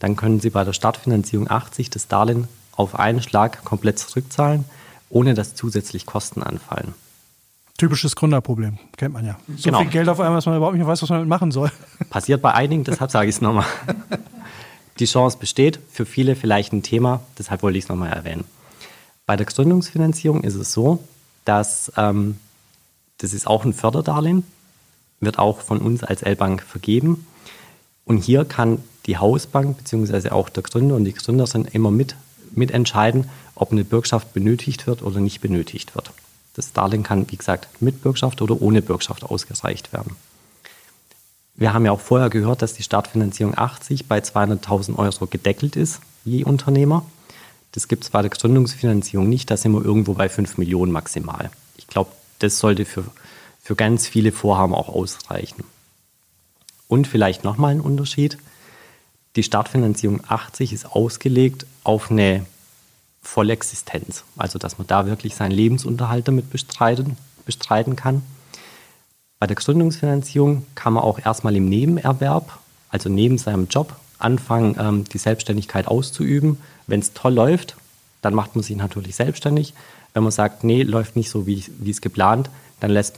dann 0.01 0.17
können 0.17 0.41
Sie 0.41 0.51
bei 0.51 0.65
der 0.65 0.73
Startfinanzierung 0.73 1.49
80 1.49 1.91
das 1.91 2.09
Darlehen 2.09 2.49
auf 2.73 2.99
einen 2.99 3.23
Schlag 3.23 3.65
komplett 3.65 4.01
zurückzahlen, 4.01 4.65
ohne 5.11 5.35
dass 5.35 5.55
zusätzlich 5.55 6.07
Kosten 6.07 6.43
anfallen. 6.43 6.95
Typisches 7.81 8.15
Gründerproblem, 8.15 8.79
kennt 8.99 9.15
man 9.15 9.25
ja. 9.25 9.39
So 9.57 9.63
genau. 9.63 9.81
viel 9.81 9.89
Geld 9.89 10.11
auf 10.11 10.21
einmal, 10.21 10.37
dass 10.37 10.45
man 10.45 10.55
überhaupt 10.55 10.77
nicht 10.77 10.87
weiß, 10.87 11.01
was 11.01 11.09
man 11.09 11.21
damit 11.21 11.31
machen 11.31 11.51
soll. 11.51 11.73
Passiert 12.11 12.43
bei 12.43 12.53
einigen, 12.53 12.85
deshalb 12.85 13.11
sage 13.11 13.31
ich 13.31 13.37
es 13.37 13.41
nochmal. 13.41 13.65
Die 14.99 15.07
Chance 15.07 15.39
besteht, 15.39 15.81
für 15.91 16.05
viele 16.05 16.37
vielleicht 16.37 16.75
ein 16.75 16.83
Thema, 16.83 17.23
deshalb 17.39 17.63
wollte 17.63 17.79
ich 17.79 17.85
es 17.85 17.89
nochmal 17.89 18.13
erwähnen. 18.13 18.45
Bei 19.25 19.35
der 19.35 19.47
Gründungsfinanzierung 19.47 20.45
ist 20.45 20.57
es 20.57 20.75
so, 20.75 21.03
dass 21.47 21.91
ähm, 21.97 22.37
das 23.17 23.33
ist 23.33 23.47
auch 23.47 23.65
ein 23.65 23.73
Förderdarlehen, 23.73 24.45
wird 25.21 25.39
auch 25.39 25.61
von 25.61 25.79
uns 25.79 26.05
als 26.05 26.21
L-Bank 26.21 26.63
vergeben. 26.63 27.27
Und 28.05 28.19
hier 28.19 28.45
kann 28.45 28.77
die 29.07 29.17
Hausbank 29.17 29.79
bzw. 29.79 30.29
auch 30.29 30.51
der 30.51 30.65
Gründer 30.65 30.97
und 30.97 31.07
die 31.07 31.15
Gründer 31.15 31.47
sind 31.47 31.75
immer 31.75 31.91
mit, 31.91 32.15
mitentscheiden, 32.51 33.31
ob 33.55 33.73
eine 33.73 33.85
Bürgschaft 33.85 34.35
benötigt 34.35 34.87
wird 34.87 35.01
oder 35.03 35.21
nicht 35.21 35.41
benötigt 35.41 35.95
wird. 35.95 36.13
Das 36.61 36.75
Darlehen 36.75 37.03
kann, 37.03 37.25
wie 37.31 37.39
gesagt, 37.39 37.81
mit 37.81 38.03
Bürgschaft 38.03 38.43
oder 38.43 38.61
ohne 38.61 38.83
Bürgschaft 38.83 39.25
ausgereicht 39.25 39.95
werden. 39.95 40.15
Wir 41.55 41.73
haben 41.73 41.87
ja 41.87 41.93
auch 41.93 42.01
vorher 42.01 42.29
gehört, 42.29 42.61
dass 42.61 42.75
die 42.75 42.83
Startfinanzierung 42.83 43.57
80 43.57 44.09
bei 44.09 44.19
200.000 44.19 44.97
Euro 44.97 45.27
gedeckelt 45.27 45.75
ist, 45.75 46.01
je 46.27 46.45
Unternehmer. 46.45 47.07
Das 47.73 47.89
gibt 47.89 48.05
es 48.05 48.11
bei 48.11 48.21
der 48.21 48.31
Gründungsfinanzierung 48.31 49.27
nicht, 49.27 49.51
da 49.51 49.57
sind 49.57 49.73
wir 49.73 49.83
irgendwo 49.83 50.13
bei 50.13 50.29
5 50.29 50.59
Millionen 50.59 50.93
maximal. 50.93 51.51
Ich 51.79 51.87
glaube, 51.87 52.11
das 52.41 52.59
sollte 52.59 52.85
für, 52.85 53.05
für 53.63 53.75
ganz 53.75 54.07
viele 54.07 54.31
Vorhaben 54.31 54.75
auch 54.75 54.91
ausreichen. 54.91 55.65
Und 56.89 57.07
vielleicht 57.07 57.43
nochmal 57.43 57.73
ein 57.73 57.81
Unterschied. 57.81 58.37
Die 59.35 59.45
Startfinanzierung 59.45 60.21
80 60.29 60.75
ist 60.75 60.85
ausgelegt 60.85 61.65
auf 61.85 62.11
eine 62.11 62.45
Vollexistenz. 63.23 64.25
Also, 64.37 64.59
dass 64.59 64.79
man 64.79 64.87
da 64.87 65.07
wirklich 65.07 65.35
seinen 65.35 65.53
Lebensunterhalt 65.53 66.29
damit 66.29 66.51
bestreiten, 66.51 67.17
bestreiten 67.47 67.97
kann. 67.97 68.23
Bei 69.39 69.47
der 69.47 69.57
Gründungsfinanzierung 69.57 70.67
kann 70.75 70.93
man 70.93 71.03
auch 71.03 71.19
erstmal 71.19 71.57
im 71.57 71.69
Nebenerwerb, 71.69 72.59
also 72.91 73.09
neben 73.09 73.39
seinem 73.39 73.69
Job, 73.69 73.97
anfangen, 74.19 74.77
ähm, 74.79 75.05
die 75.05 75.19
Selbstständigkeit 75.19 75.89
auszuüben. 75.89 76.59
Wenn 76.87 77.01
es 77.01 77.15
toll 77.15 77.33
läuft, 77.33 77.77
dann 78.21 78.35
macht 78.35 78.55
man 78.55 78.63
sich 78.63 78.77
natürlich 78.77 79.17
selbstständig. 79.17 79.73
Wenn 80.13 80.23
man 80.23 80.33
sagt, 80.33 80.65
nee, 80.65 80.83
läuft 80.83 81.17
nicht 81.17 81.31
so, 81.31 81.47
wie, 81.47 81.65
wie 81.79 81.91
es 81.91 82.01
geplant, 82.01 82.51
dann 82.81 82.91
lässt 82.91 83.17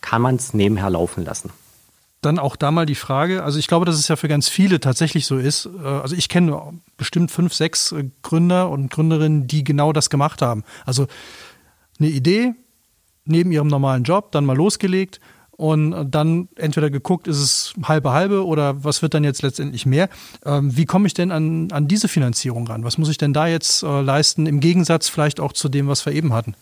kann 0.00 0.22
man 0.22 0.36
es 0.36 0.54
nebenher 0.54 0.90
laufen 0.90 1.24
lassen 1.24 1.50
dann 2.24 2.38
auch 2.38 2.56
da 2.56 2.70
mal 2.70 2.86
die 2.86 2.94
Frage, 2.94 3.42
also 3.42 3.58
ich 3.58 3.66
glaube, 3.66 3.84
dass 3.84 3.96
es 3.96 4.08
ja 4.08 4.16
für 4.16 4.28
ganz 4.28 4.48
viele 4.48 4.80
tatsächlich 4.80 5.26
so 5.26 5.38
ist. 5.38 5.66
Äh, 5.66 5.86
also 5.86 6.16
ich 6.16 6.28
kenne 6.28 6.80
bestimmt 6.96 7.30
fünf, 7.30 7.54
sechs 7.54 7.92
äh, 7.92 8.10
Gründer 8.22 8.70
und 8.70 8.90
Gründerinnen, 8.90 9.46
die 9.46 9.64
genau 9.64 9.92
das 9.92 10.10
gemacht 10.10 10.42
haben. 10.42 10.64
Also 10.84 11.06
eine 11.98 12.08
Idee 12.08 12.54
neben 13.24 13.52
ihrem 13.52 13.68
normalen 13.68 14.04
Job, 14.04 14.32
dann 14.32 14.44
mal 14.44 14.56
losgelegt 14.56 15.20
und 15.56 16.10
dann 16.10 16.48
entweder 16.56 16.90
geguckt, 16.90 17.28
ist 17.28 17.38
es 17.38 17.74
halbe 17.84 18.10
halbe 18.10 18.44
oder 18.44 18.84
was 18.84 19.02
wird 19.02 19.14
dann 19.14 19.24
jetzt 19.24 19.42
letztendlich 19.42 19.86
mehr. 19.86 20.08
Ähm, 20.44 20.76
wie 20.76 20.84
komme 20.84 21.06
ich 21.06 21.14
denn 21.14 21.30
an, 21.30 21.70
an 21.70 21.88
diese 21.88 22.08
Finanzierung 22.08 22.66
ran? 22.66 22.84
Was 22.84 22.98
muss 22.98 23.08
ich 23.08 23.18
denn 23.18 23.32
da 23.32 23.46
jetzt 23.46 23.82
äh, 23.82 24.00
leisten, 24.00 24.46
im 24.46 24.60
Gegensatz 24.60 25.08
vielleicht 25.08 25.40
auch 25.40 25.52
zu 25.52 25.68
dem, 25.68 25.86
was 25.86 26.04
wir 26.06 26.12
eben 26.12 26.32
hatten? 26.32 26.54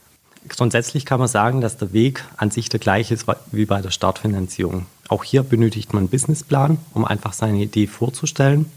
Grundsätzlich 0.48 1.06
kann 1.06 1.20
man 1.20 1.28
sagen, 1.28 1.60
dass 1.60 1.76
der 1.76 1.92
Weg 1.92 2.24
an 2.36 2.50
sich 2.50 2.68
der 2.68 2.80
gleiche 2.80 3.14
ist 3.14 3.26
wie 3.52 3.64
bei 3.64 3.80
der 3.80 3.90
Startfinanzierung. 3.90 4.86
Auch 5.08 5.24
hier 5.24 5.42
benötigt 5.42 5.92
man 5.92 6.02
einen 6.02 6.08
Businessplan, 6.08 6.78
um 6.94 7.04
einfach 7.04 7.32
seine 7.32 7.62
Idee 7.62 7.86
vorzustellen. 7.86 8.70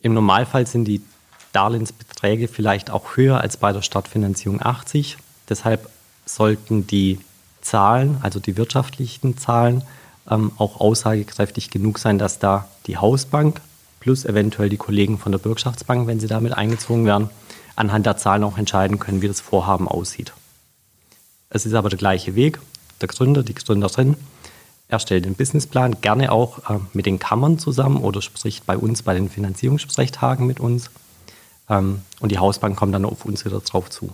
Im 0.00 0.14
Normalfall 0.14 0.66
sind 0.66 0.86
die 0.86 1.02
Darlehensbeträge 1.52 2.48
vielleicht 2.48 2.90
auch 2.90 3.16
höher 3.16 3.40
als 3.40 3.56
bei 3.56 3.72
der 3.72 3.82
Startfinanzierung 3.82 4.60
80. 4.62 5.18
Deshalb 5.48 5.88
sollten 6.24 6.86
die 6.86 7.20
Zahlen, 7.60 8.18
also 8.22 8.40
die 8.40 8.56
wirtschaftlichen 8.56 9.36
Zahlen, 9.36 9.82
ähm, 10.28 10.52
auch 10.58 10.80
aussagekräftig 10.80 11.70
genug 11.70 11.98
sein, 11.98 12.18
dass 12.18 12.38
da 12.38 12.68
die 12.86 12.96
Hausbank 12.96 13.60
plus 14.00 14.24
eventuell 14.24 14.68
die 14.68 14.76
Kollegen 14.76 15.18
von 15.18 15.32
der 15.32 15.38
Bürgschaftsbank, 15.38 16.06
wenn 16.06 16.20
sie 16.20 16.26
damit 16.26 16.54
eingezogen 16.54 17.04
werden, 17.04 17.30
anhand 17.76 18.06
der 18.06 18.16
Zahlen 18.16 18.44
auch 18.44 18.58
entscheiden 18.58 18.98
können, 18.98 19.22
wie 19.22 19.28
das 19.28 19.40
Vorhaben 19.40 19.86
aussieht. 19.88 20.32
Es 21.50 21.66
ist 21.66 21.74
aber 21.74 21.88
der 21.88 21.98
gleiche 21.98 22.36
Weg. 22.36 22.60
Der 23.00 23.08
Gründer, 23.08 23.42
die 23.42 23.54
Gründerin 23.54 24.16
erstellt 24.88 25.24
den 25.24 25.34
Businessplan, 25.34 26.00
gerne 26.00 26.32
auch 26.32 26.70
äh, 26.70 26.78
mit 26.92 27.06
den 27.06 27.18
Kammern 27.18 27.58
zusammen 27.58 27.98
oder 27.98 28.22
spricht 28.22 28.66
bei 28.66 28.78
uns 28.78 29.02
bei 29.02 29.14
den 29.14 29.28
Finanzierungssprechtagen 29.28 30.46
mit 30.46 30.60
uns. 30.60 30.90
Ähm, 31.68 32.02
und 32.20 32.32
die 32.32 32.38
Hausbank 32.38 32.76
kommt 32.76 32.94
dann 32.94 33.04
auf 33.04 33.24
uns 33.24 33.44
wieder 33.44 33.60
drauf 33.60 33.90
zu. 33.90 34.12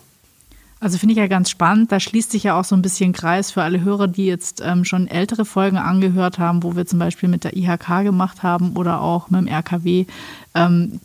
Also 0.78 0.98
finde 0.98 1.12
ich 1.12 1.18
ja 1.18 1.26
ganz 1.26 1.48
spannend. 1.50 1.92
Da 1.92 2.00
schließt 2.00 2.30
sich 2.30 2.44
ja 2.44 2.58
auch 2.58 2.64
so 2.64 2.74
ein 2.74 2.82
bisschen 2.82 3.12
Kreis 3.12 3.50
für 3.50 3.62
alle 3.62 3.82
Hörer, 3.82 4.08
die 4.08 4.26
jetzt 4.26 4.62
ähm, 4.64 4.84
schon 4.84 5.08
ältere 5.08 5.44
Folgen 5.44 5.78
angehört 5.78 6.38
haben, 6.38 6.62
wo 6.62 6.76
wir 6.76 6.86
zum 6.86 6.98
Beispiel 6.98 7.28
mit 7.28 7.44
der 7.44 7.56
IHK 7.56 8.02
gemacht 8.02 8.42
haben 8.42 8.76
oder 8.76 9.00
auch 9.00 9.30
mit 9.30 9.40
dem 9.40 9.48
RKW. 9.48 10.06
Ähm, 10.54 11.00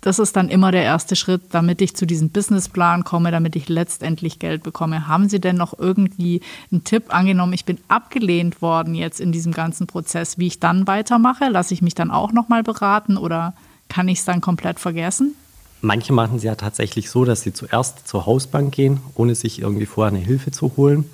das 0.00 0.18
ist 0.18 0.36
dann 0.36 0.48
immer 0.48 0.72
der 0.72 0.82
erste 0.82 1.14
Schritt, 1.14 1.42
damit 1.50 1.82
ich 1.82 1.94
zu 1.94 2.06
diesem 2.06 2.30
Businessplan 2.30 3.04
komme, 3.04 3.30
damit 3.30 3.54
ich 3.54 3.68
letztendlich 3.68 4.38
Geld 4.38 4.62
bekomme. 4.62 5.08
Haben 5.08 5.28
Sie 5.28 5.40
denn 5.40 5.56
noch 5.56 5.78
irgendwie 5.78 6.40
einen 6.72 6.84
Tipp 6.84 7.14
angenommen? 7.14 7.52
Ich 7.52 7.66
bin 7.66 7.78
abgelehnt 7.88 8.62
worden 8.62 8.94
jetzt 8.94 9.20
in 9.20 9.30
diesem 9.30 9.52
ganzen 9.52 9.86
Prozess, 9.86 10.38
wie 10.38 10.46
ich 10.46 10.58
dann 10.58 10.86
weitermache? 10.86 11.48
Lasse 11.50 11.74
ich 11.74 11.82
mich 11.82 11.94
dann 11.94 12.10
auch 12.10 12.32
nochmal 12.32 12.62
beraten 12.62 13.18
oder 13.18 13.52
kann 13.88 14.08
ich 14.08 14.20
es 14.20 14.24
dann 14.24 14.40
komplett 14.40 14.80
vergessen? 14.80 15.34
Manche 15.82 16.12
machen 16.12 16.36
es 16.36 16.42
ja 16.44 16.54
tatsächlich 16.54 17.10
so, 17.10 17.24
dass 17.24 17.42
sie 17.42 17.52
zuerst 17.52 18.06
zur 18.06 18.26
Hausbank 18.26 18.72
gehen, 18.72 19.00
ohne 19.14 19.34
sich 19.34 19.60
irgendwie 19.60 19.86
vorher 19.86 20.12
eine 20.14 20.24
Hilfe 20.24 20.50
zu 20.50 20.76
holen. 20.76 21.04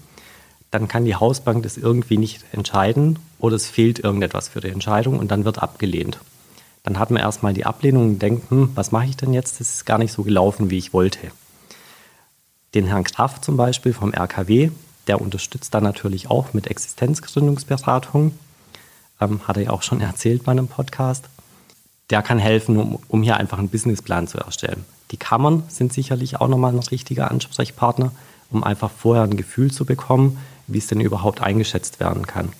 Dann 0.70 0.88
kann 0.88 1.05
die 1.05 1.14
Hausbank 1.14 1.62
das 1.62 1.77
irgendwie 1.77 2.18
nicht 2.18 2.44
entscheiden 2.53 3.18
oder 3.38 3.57
es 3.57 3.68
fehlt 3.68 4.01
irgendetwas 4.01 4.49
für 4.49 4.61
die 4.61 4.68
Entscheidung 4.68 5.18
und 5.18 5.31
dann 5.31 5.44
wird 5.44 5.62
abgelehnt. 5.62 6.18
Dann 6.87 7.01
hat 7.01 7.11
man 7.11 7.20
erstmal 7.20 7.53
die 7.53 7.66
Ablehnung 7.66 8.11
und 8.11 8.22
denkt, 8.22 8.49
hm, 8.49 8.70
was 8.77 8.92
mache 8.92 9.07
ich 9.07 9.16
denn 9.16 9.35
jetzt? 9.35 9.59
Das 9.59 9.70
ist 9.70 9.87
gar 9.87 9.99
nicht 9.99 10.12
so 10.12 10.22
gelaufen, 10.22 10.70
wie 10.70 10.79
ich 10.79 10.92
wollte. 10.92 11.33
Den 12.75 12.87
Herrn 12.87 13.03
Kraft 13.03 13.44
zum 13.44 13.57
Beispiel 13.57 13.92
vom 13.92 14.14
RKW, 14.14 14.70
der 15.09 15.20
unterstützt 15.20 15.75
dann 15.75 15.83
natürlich 15.83 16.31
auch 16.31 16.55
mit 16.55 16.68
Existenzgründungsberatung. 16.68 18.38
Ähm, 19.20 19.40
hat 19.49 19.57
er 19.57 19.64
ja 19.64 19.70
auch 19.70 19.83
schon 19.83 20.01
erzählt 20.01 20.44
bei 20.44 20.53
einem 20.53 20.68
Podcast. 20.68 21.29
Der 22.11 22.22
kann 22.22 22.38
helfen, 22.38 22.77
um, 22.77 23.01
um 23.09 23.25
hier 23.25 23.37
einfach 23.37 23.59
einen 23.59 23.68
Businessplan 23.68 24.29
zu 24.29 24.38
erstellen. 24.38 24.85
Die 25.11 25.16
Kammern 25.16 25.64
sind 25.66 25.92
sicherlich 25.92 26.40
auch 26.40 26.46
nochmal 26.46 26.72
ein 26.72 26.79
richtiger 26.79 27.33
Ansprechpartner, 27.33 28.12
um 28.53 28.62
einfach 28.62 28.92
vorher 28.92 29.25
ein 29.25 29.37
Gefühl 29.37 29.72
zu 29.72 29.87
bekommen, 29.87 30.38
wie 30.68 30.79
es 30.79 30.87
denn 30.87 31.01
überhaupt 31.01 31.40
eingeschätzt 31.40 31.99
werden 31.99 32.29
kann. 32.29 32.51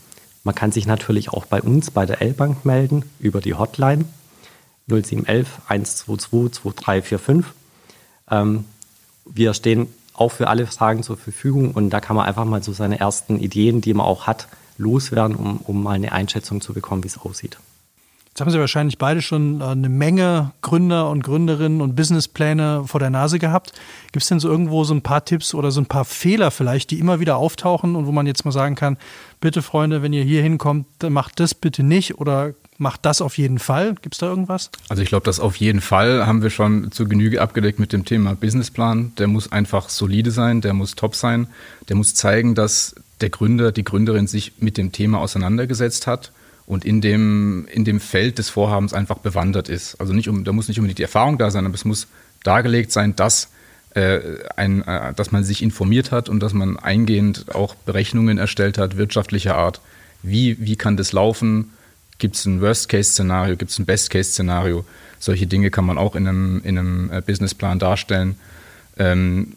Man 0.47 0.55
kann 0.55 0.71
sich 0.71 0.87
natürlich 0.87 1.31
auch 1.31 1.45
bei 1.45 1.61
uns 1.61 1.91
bei 1.91 2.07
der 2.07 2.23
L-Bank 2.23 2.65
melden 2.65 3.05
über 3.19 3.41
die 3.41 3.55
Hotline 3.55 4.05
0711 4.87 5.63
122 5.67 6.63
2345. 6.63 7.53
Ähm, 8.31 8.65
wir 9.25 9.55
stehen 9.55 9.89
auch 10.15 10.29
für 10.29 10.47
alle 10.47 10.69
Fragen 10.69 11.03
zur 11.03 11.17
Verfügung 11.17 11.73
und 11.73 11.91
da 11.91 11.99
kann 11.99 12.15
man 12.15 12.27
einfach 12.27 12.45
mal 12.45 12.63
so 12.63 12.73
seine 12.73 13.01
ersten 13.01 13.41
Ideen, 13.41 13.81
die 13.81 13.93
man 13.93 14.07
auch 14.07 14.29
hat, 14.29 14.47
loswerden, 14.79 15.35
um, 15.35 15.57
um 15.65 15.83
mal 15.83 15.95
eine 15.97 16.13
Einschätzung 16.13 16.61
zu 16.61 16.73
bekommen, 16.75 17.03
wie 17.03 17.09
es 17.09 17.19
aussieht. 17.19 17.59
Jetzt 18.37 18.43
haben 18.43 18.51
Sie 18.51 18.61
wahrscheinlich 18.61 18.99
beide 18.99 19.23
schon 19.23 19.63
äh, 19.63 19.65
eine 19.65 19.89
Menge 19.89 20.53
Gründer 20.61 21.09
und 21.09 21.25
Gründerinnen 21.25 21.81
und 21.81 21.97
Businesspläne 21.97 22.85
vor 22.85 23.01
der 23.01 23.09
Nase 23.09 23.39
gehabt. 23.39 23.73
Gibt 24.13 24.25
es 24.25 24.29
denn 24.29 24.41
so 24.41 24.51
irgendwo 24.51 24.85
so 24.85 24.93
ein 24.93 25.01
paar 25.01 25.25
Tipps 25.25 25.55
oder 25.55 25.71
so 25.71 25.81
ein 25.81 25.87
paar 25.87 26.05
Fehler 26.05 26.51
vielleicht, 26.51 26.91
die 26.91 26.99
immer 26.99 27.19
wieder 27.19 27.39
auftauchen 27.39 27.97
und 27.97 28.07
wo 28.07 28.13
man 28.13 28.27
jetzt 28.27 28.45
mal 28.45 28.53
sagen 28.53 28.75
kann, 28.75 28.99
bitte 29.41 29.63
Freunde, 29.63 30.03
wenn 30.03 30.13
ihr 30.13 30.23
hier 30.23 30.43
hinkommt, 30.43 30.87
macht 31.09 31.41
das 31.41 31.55
bitte 31.55 31.83
nicht 31.83 32.19
oder 32.19 32.53
macht 32.77 33.07
das 33.07 33.23
auf 33.23 33.39
jeden 33.39 33.59
Fall? 33.59 33.95
Gibt 34.03 34.17
es 34.17 34.19
da 34.19 34.27
irgendwas? 34.27 34.71
Also 34.91 35.03
ich 35.03 35.09
glaube, 35.09 35.25
das 35.25 35.41
auf 35.41 35.57
jeden 35.57 35.81
Fall 35.81 36.27
haben 36.27 36.43
wir 36.43 36.51
schon 36.51 36.93
zu 36.93 37.09
Genüge 37.09 37.41
abgedeckt 37.41 37.79
mit 37.79 37.95
dem 37.95 38.05
Thema 38.05 38.35
Businessplan. 38.35 39.13
Der 39.17 39.29
muss 39.29 39.51
einfach 39.51 39.89
solide 39.89 40.31
sein, 40.31 40.61
der 40.61 40.75
muss 40.75 40.95
top 40.95 41.15
sein, 41.15 41.47
der 41.89 41.97
muss 41.97 42.15
zeigen, 42.15 42.55
dass 42.55 42.97
der 43.23 43.31
Gründer, 43.31 43.73
die 43.73 43.85
Gründerin 43.85 44.27
sich 44.27 44.53
mit 44.61 44.77
dem 44.77 44.93
Thema 44.93 45.21
auseinandergesetzt 45.21 46.07
hat 46.07 46.33
und 46.67 46.85
in 46.85 47.01
dem, 47.01 47.67
in 47.71 47.85
dem 47.85 48.01
Feld 48.01 48.39
des 48.39 48.49
Vorhabens 48.49 48.93
einfach 48.93 49.19
bewandert 49.19 49.69
ist. 49.69 50.01
Also 50.01 50.13
nicht 50.13 50.29
um, 50.29 50.45
da 50.45 50.53
muss 50.53 50.69
nicht 50.69 50.79
unbedingt 50.79 50.99
die 50.99 51.05
Erfahrung 51.05 51.39
da 51.39 51.51
sein, 51.51 51.65
aber 51.65 51.75
es 51.75 51.85
muss 51.85 52.09
dargelegt 52.43 52.93
sein, 52.93 53.15
dass, 53.15 53.51
äh, 53.95 54.21
ein, 54.57 54.83
äh, 54.83 55.15
dass 55.15 55.31
man 55.31 55.45
sich 55.45 55.63
informiert 55.63 56.11
hat 56.11 56.29
und 56.29 56.41
dass 56.41 56.53
man 56.53 56.77
eingehend 56.77 57.55
auch 57.55 57.75
Berechnungen 57.75 58.39
erstellt 58.39 58.79
hat, 58.79 58.97
wirtschaftlicher 58.97 59.57
Art. 59.57 59.81
Wie, 60.23 60.57
wie 60.59 60.77
kann 60.77 60.97
das 60.97 61.13
laufen? 61.13 61.71
Gibt 62.19 62.37
es 62.37 62.45
ein 62.47 62.61
Worst-Case-Szenario? 62.61 63.57
Gibt 63.57 63.71
es 63.71 63.79
ein 63.79 63.87
Best-Case-Szenario? 63.87 64.85
Solche 65.21 65.47
Dinge 65.47 65.71
kann 65.71 65.87
man 65.87 65.99
auch 65.99 66.17
in 66.17 66.27
einem, 66.27 66.61
in 66.65 66.79
einem 66.79 67.11
äh, 67.13 67.21
Businessplan 67.21 67.79
darstellen. 67.79 68.37
Ähm, 68.99 69.53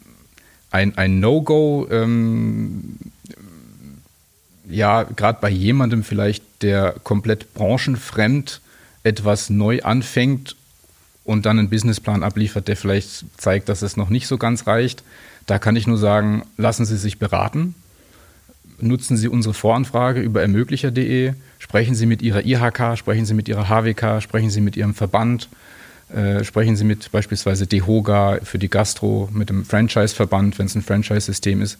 ein, 0.70 0.96
ein 0.96 1.18
No-Go 1.18 1.88
ähm, 1.90 2.98
ja, 4.70 5.02
gerade 5.02 5.38
bei 5.40 5.50
jemandem 5.50 6.04
vielleicht, 6.04 6.44
der 6.62 6.94
komplett 7.04 7.54
branchenfremd 7.54 8.60
etwas 9.02 9.50
neu 9.50 9.82
anfängt 9.82 10.56
und 11.24 11.46
dann 11.46 11.58
einen 11.58 11.70
Businessplan 11.70 12.22
abliefert, 12.22 12.68
der 12.68 12.76
vielleicht 12.76 13.24
zeigt, 13.36 13.68
dass 13.68 13.82
es 13.82 13.96
noch 13.96 14.10
nicht 14.10 14.26
so 14.26 14.38
ganz 14.38 14.66
reicht, 14.66 15.02
da 15.46 15.58
kann 15.58 15.76
ich 15.76 15.86
nur 15.86 15.98
sagen, 15.98 16.42
lassen 16.56 16.84
Sie 16.84 16.96
sich 16.96 17.18
beraten. 17.18 17.74
Nutzen 18.78 19.16
Sie 19.16 19.28
unsere 19.28 19.54
Voranfrage 19.54 20.20
über 20.20 20.40
ermöglicher.de, 20.40 21.34
sprechen 21.58 21.94
Sie 21.94 22.06
mit 22.06 22.22
Ihrer 22.22 22.44
IHK, 22.44 22.96
sprechen 22.96 23.26
Sie 23.26 23.34
mit 23.34 23.48
Ihrer 23.48 23.68
HWK, 23.68 24.22
sprechen 24.22 24.50
Sie 24.50 24.60
mit 24.60 24.76
Ihrem 24.76 24.94
Verband, 24.94 25.48
äh, 26.14 26.44
sprechen 26.44 26.76
Sie 26.76 26.84
mit 26.84 27.10
beispielsweise 27.12 27.66
DEHOGA 27.66 28.38
für 28.42 28.58
die 28.58 28.70
Gastro, 28.70 29.28
mit 29.32 29.50
dem 29.50 29.64
Franchise-Verband, 29.64 30.58
wenn 30.58 30.66
es 30.66 30.74
ein 30.74 30.82
Franchise-System 30.82 31.60
ist 31.62 31.78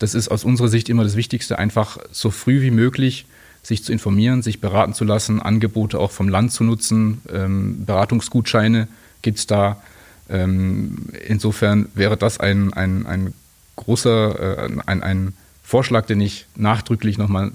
das 0.00 0.14
ist 0.14 0.28
aus 0.28 0.44
unserer 0.44 0.68
Sicht 0.68 0.88
immer 0.88 1.04
das 1.04 1.14
Wichtigste, 1.14 1.58
einfach 1.58 1.98
so 2.10 2.30
früh 2.30 2.62
wie 2.62 2.70
möglich 2.70 3.26
sich 3.62 3.84
zu 3.84 3.92
informieren, 3.92 4.42
sich 4.42 4.60
beraten 4.60 4.94
zu 4.94 5.04
lassen, 5.04 5.40
Angebote 5.40 5.98
auch 5.98 6.10
vom 6.10 6.28
Land 6.28 6.52
zu 6.52 6.64
nutzen, 6.64 7.20
ähm, 7.30 7.84
Beratungsgutscheine 7.84 8.88
gibt 9.22 9.38
es 9.38 9.46
da. 9.46 9.82
Ähm, 10.30 10.96
insofern 11.28 11.88
wäre 11.94 12.16
das 12.16 12.40
ein, 12.40 12.72
ein, 12.72 13.06
ein 13.06 13.34
großer, 13.76 14.58
äh, 14.58 14.70
ein, 14.86 15.02
ein 15.02 15.34
Vorschlag, 15.62 16.06
den 16.06 16.22
ich 16.22 16.46
nachdrücklich 16.56 17.18
nochmal 17.18 17.52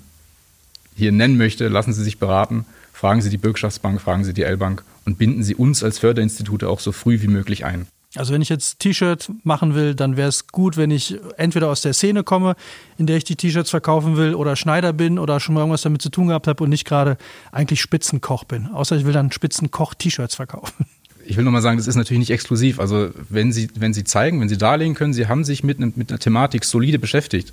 hier 0.95 1.12
nennen 1.12 1.38
möchte. 1.38 1.67
Lassen 1.67 1.93
Sie 1.93 2.03
sich 2.03 2.19
beraten, 2.19 2.65
fragen 2.93 3.23
Sie 3.23 3.31
die 3.31 3.39
Bürgschaftsbank, 3.39 3.99
fragen 3.99 4.23
Sie 4.23 4.34
die 4.34 4.43
L-Bank 4.43 4.84
und 5.05 5.17
binden 5.17 5.43
Sie 5.43 5.55
uns 5.55 5.84
als 5.84 5.97
Förderinstitute 5.97 6.69
auch 6.69 6.79
so 6.79 6.91
früh 6.91 7.21
wie 7.21 7.27
möglich 7.27 7.65
ein. 7.65 7.88
Also 8.17 8.34
wenn 8.34 8.41
ich 8.41 8.49
jetzt 8.49 8.80
T-Shirt 8.80 9.32
machen 9.43 9.75
will, 9.75 9.95
dann 9.95 10.17
wäre 10.17 10.30
es 10.30 10.47
gut, 10.47 10.78
wenn 10.78 10.91
ich 10.91 11.17
entweder 11.38 11.69
aus 11.69 11.82
der 11.82 11.93
Szene 11.93 12.23
komme, 12.23 12.56
in 12.97 13.08
der 13.08 13.17
ich 13.17 13.23
die 13.23 13.36
T-Shirts 13.36 13.69
verkaufen 13.69 14.17
will, 14.17 14.36
oder 14.36 14.56
Schneider 14.56 14.93
bin 14.93 15.19
oder 15.19 15.39
schon 15.39 15.56
mal 15.56 15.62
irgendwas 15.62 15.82
damit 15.82 16.01
zu 16.01 16.10
tun 16.10 16.28
gehabt 16.28 16.47
habe 16.47 16.63
und 16.63 16.69
nicht 16.69 16.86
gerade 16.86 17.17
eigentlich 17.51 17.82
Spitzenkoch 17.82 18.43
bin. 18.43 18.67
Außer 18.67 18.95
ich 18.95 19.06
will 19.06 19.13
dann 19.13 19.32
Spitzenkoch-T-Shirts 19.32 20.36
verkaufen. 20.36 20.86
Ich 21.28 21.38
will 21.38 21.43
nochmal 21.43 21.62
sagen, 21.62 21.78
das 21.78 21.88
ist 21.88 21.95
natürlich 21.95 22.19
nicht 22.19 22.30
exklusiv. 22.30 22.80
Also 22.80 23.10
wenn 23.30 23.51
Sie, 23.51 23.69
wenn 23.75 23.93
Sie 23.93 24.04
zeigen, 24.04 24.39
wenn 24.41 24.49
Sie 24.49 24.58
darlegen 24.58 24.93
können, 24.93 25.13
Sie 25.13 25.28
haben 25.28 25.43
sich 25.43 25.63
mit, 25.63 25.80
mit 25.80 26.12
einer 26.12 26.19
Thematik 26.19 26.63
solide 26.63 26.99
beschäftigt 26.99 27.51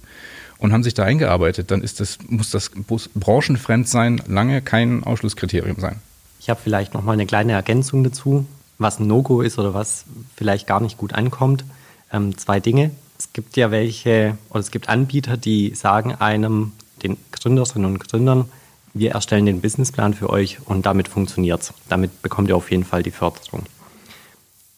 und 0.58 0.72
haben 0.72 0.82
sich 0.82 0.94
da 0.94 1.04
eingearbeitet, 1.04 1.70
dann 1.70 1.82
ist 1.82 1.98
das, 1.98 2.18
muss 2.28 2.50
das 2.50 2.70
branchenfremd 3.14 3.88
sein, 3.88 4.20
lange 4.28 4.60
kein 4.60 5.04
Ausschlusskriterium 5.04 5.80
sein. 5.80 5.96
Ich 6.38 6.50
habe 6.50 6.60
vielleicht 6.62 6.92
nochmal 6.92 7.14
eine 7.14 7.24
kleine 7.24 7.52
Ergänzung 7.52 8.04
dazu 8.04 8.46
was 8.82 8.98
ein 8.98 9.06
No-Go 9.06 9.40
ist 9.40 9.58
oder 9.58 9.74
was 9.74 10.04
vielleicht 10.36 10.66
gar 10.66 10.80
nicht 10.80 10.98
gut 10.98 11.12
ankommt. 11.12 11.64
Ähm, 12.12 12.36
zwei 12.36 12.60
Dinge. 12.60 12.90
Es 13.18 13.32
gibt 13.32 13.56
ja 13.56 13.70
welche, 13.70 14.36
oder 14.50 14.60
es 14.60 14.70
gibt 14.70 14.88
Anbieter, 14.88 15.36
die 15.36 15.74
sagen 15.74 16.14
einem, 16.14 16.72
den 17.02 17.16
Gründerinnen 17.30 17.92
und 17.92 17.98
Gründern, 17.98 18.46
wir 18.94 19.12
erstellen 19.12 19.46
den 19.46 19.60
Businessplan 19.60 20.14
für 20.14 20.28
euch 20.28 20.58
und 20.66 20.84
damit 20.84 21.08
funktioniert 21.08 21.62
es. 21.62 21.72
Damit 21.88 22.20
bekommt 22.22 22.48
ihr 22.48 22.56
auf 22.56 22.70
jeden 22.70 22.84
Fall 22.84 23.02
die 23.02 23.10
Förderung. 23.10 23.64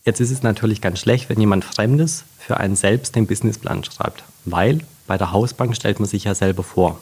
Jetzt 0.05 0.21
ist 0.21 0.31
es 0.31 0.43
natürlich 0.43 0.81
ganz 0.81 1.01
schlecht, 1.01 1.29
wenn 1.29 1.41
jemand 1.41 1.65
Fremdes 1.65 2.25
für 2.39 2.59
einen 2.59 2.77
selbst 2.77 3.17
den 3.17 3.27
Businessplan 3.27 3.85
schreibt, 3.85 4.23
weil 4.45 4.81
bei 5.07 5.19
der 5.19 5.33
Hausbank 5.33 5.75
stellt 5.75 5.99
man 5.99 6.09
sich 6.09 6.25
ja 6.25 6.35
selber 6.35 6.63
vor. 6.63 7.01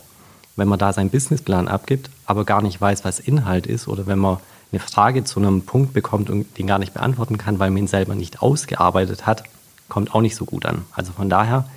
Wenn 0.57 0.69
man 0.69 0.79
da 0.79 0.93
seinen 0.93 1.11
Businessplan 1.11 1.69
abgibt, 1.69 2.11
aber 2.27 2.45
gar 2.45 2.63
nicht 2.63 2.81
weiß, 2.81 3.05
was 3.05 3.21
Inhalt 3.21 3.67
ist 3.67 3.89
oder 3.89 4.07
wenn 4.07 4.19
man 4.19 4.39
eine 4.73 4.81
Frage 4.81 5.25
zu 5.25 5.39
einem 5.39 5.63
Punkt 5.63 5.93
bekommt 5.93 6.31
und 6.31 6.59
den 6.59 6.67
gar 6.67 6.79
nicht 6.79 6.95
beantworten 6.95 7.39
kann, 7.39 7.59
weil 7.59 7.71
man 7.71 7.85
ihn 7.85 7.87
selber 7.87 8.15
nicht 8.15 8.43
ausgearbeitet 8.43 9.27
hat, 9.27 9.45
kommt 9.89 10.15
auch 10.15 10.23
nicht 10.23 10.37
so 10.37 10.45
gut 10.45 10.65
an. 10.65 10.85
Also 10.93 11.13
von 11.13 11.29
daher 11.29 11.69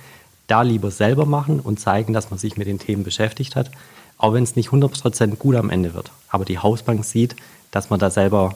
da 0.46 0.62
lieber 0.62 0.90
selber 0.90 1.26
machen 1.26 1.60
und 1.60 1.78
zeigen, 1.78 2.12
dass 2.12 2.30
man 2.30 2.38
sich 2.38 2.56
mit 2.56 2.66
den 2.66 2.78
Themen 2.78 3.04
beschäftigt 3.04 3.56
hat, 3.56 3.70
auch 4.16 4.32
wenn 4.32 4.44
es 4.44 4.56
nicht 4.56 4.70
100% 4.70 5.36
gut 5.36 5.56
am 5.56 5.70
Ende 5.70 5.92
wird. 5.94 6.10
Aber 6.28 6.44
die 6.44 6.58
Hausbank 6.58 7.04
sieht, 7.04 7.36
dass 7.70 7.90
man 7.90 7.98
da 7.98 8.10
selber 8.10 8.54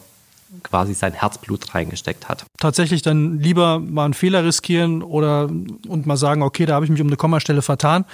quasi 0.62 0.94
sein 0.94 1.12
Herzblut 1.12 1.74
reingesteckt 1.74 2.28
hat. 2.28 2.44
Tatsächlich 2.58 3.02
dann 3.02 3.38
lieber 3.38 3.78
mal 3.78 4.06
einen 4.06 4.14
Fehler 4.14 4.44
riskieren 4.44 5.02
oder 5.02 5.48
und 5.88 6.06
mal 6.06 6.16
sagen, 6.16 6.42
okay, 6.42 6.66
da 6.66 6.74
habe 6.74 6.84
ich 6.84 6.90
mich 6.90 7.00
um 7.00 7.06
eine 7.06 7.16
Kommastelle 7.16 7.62
vertan 7.62 8.04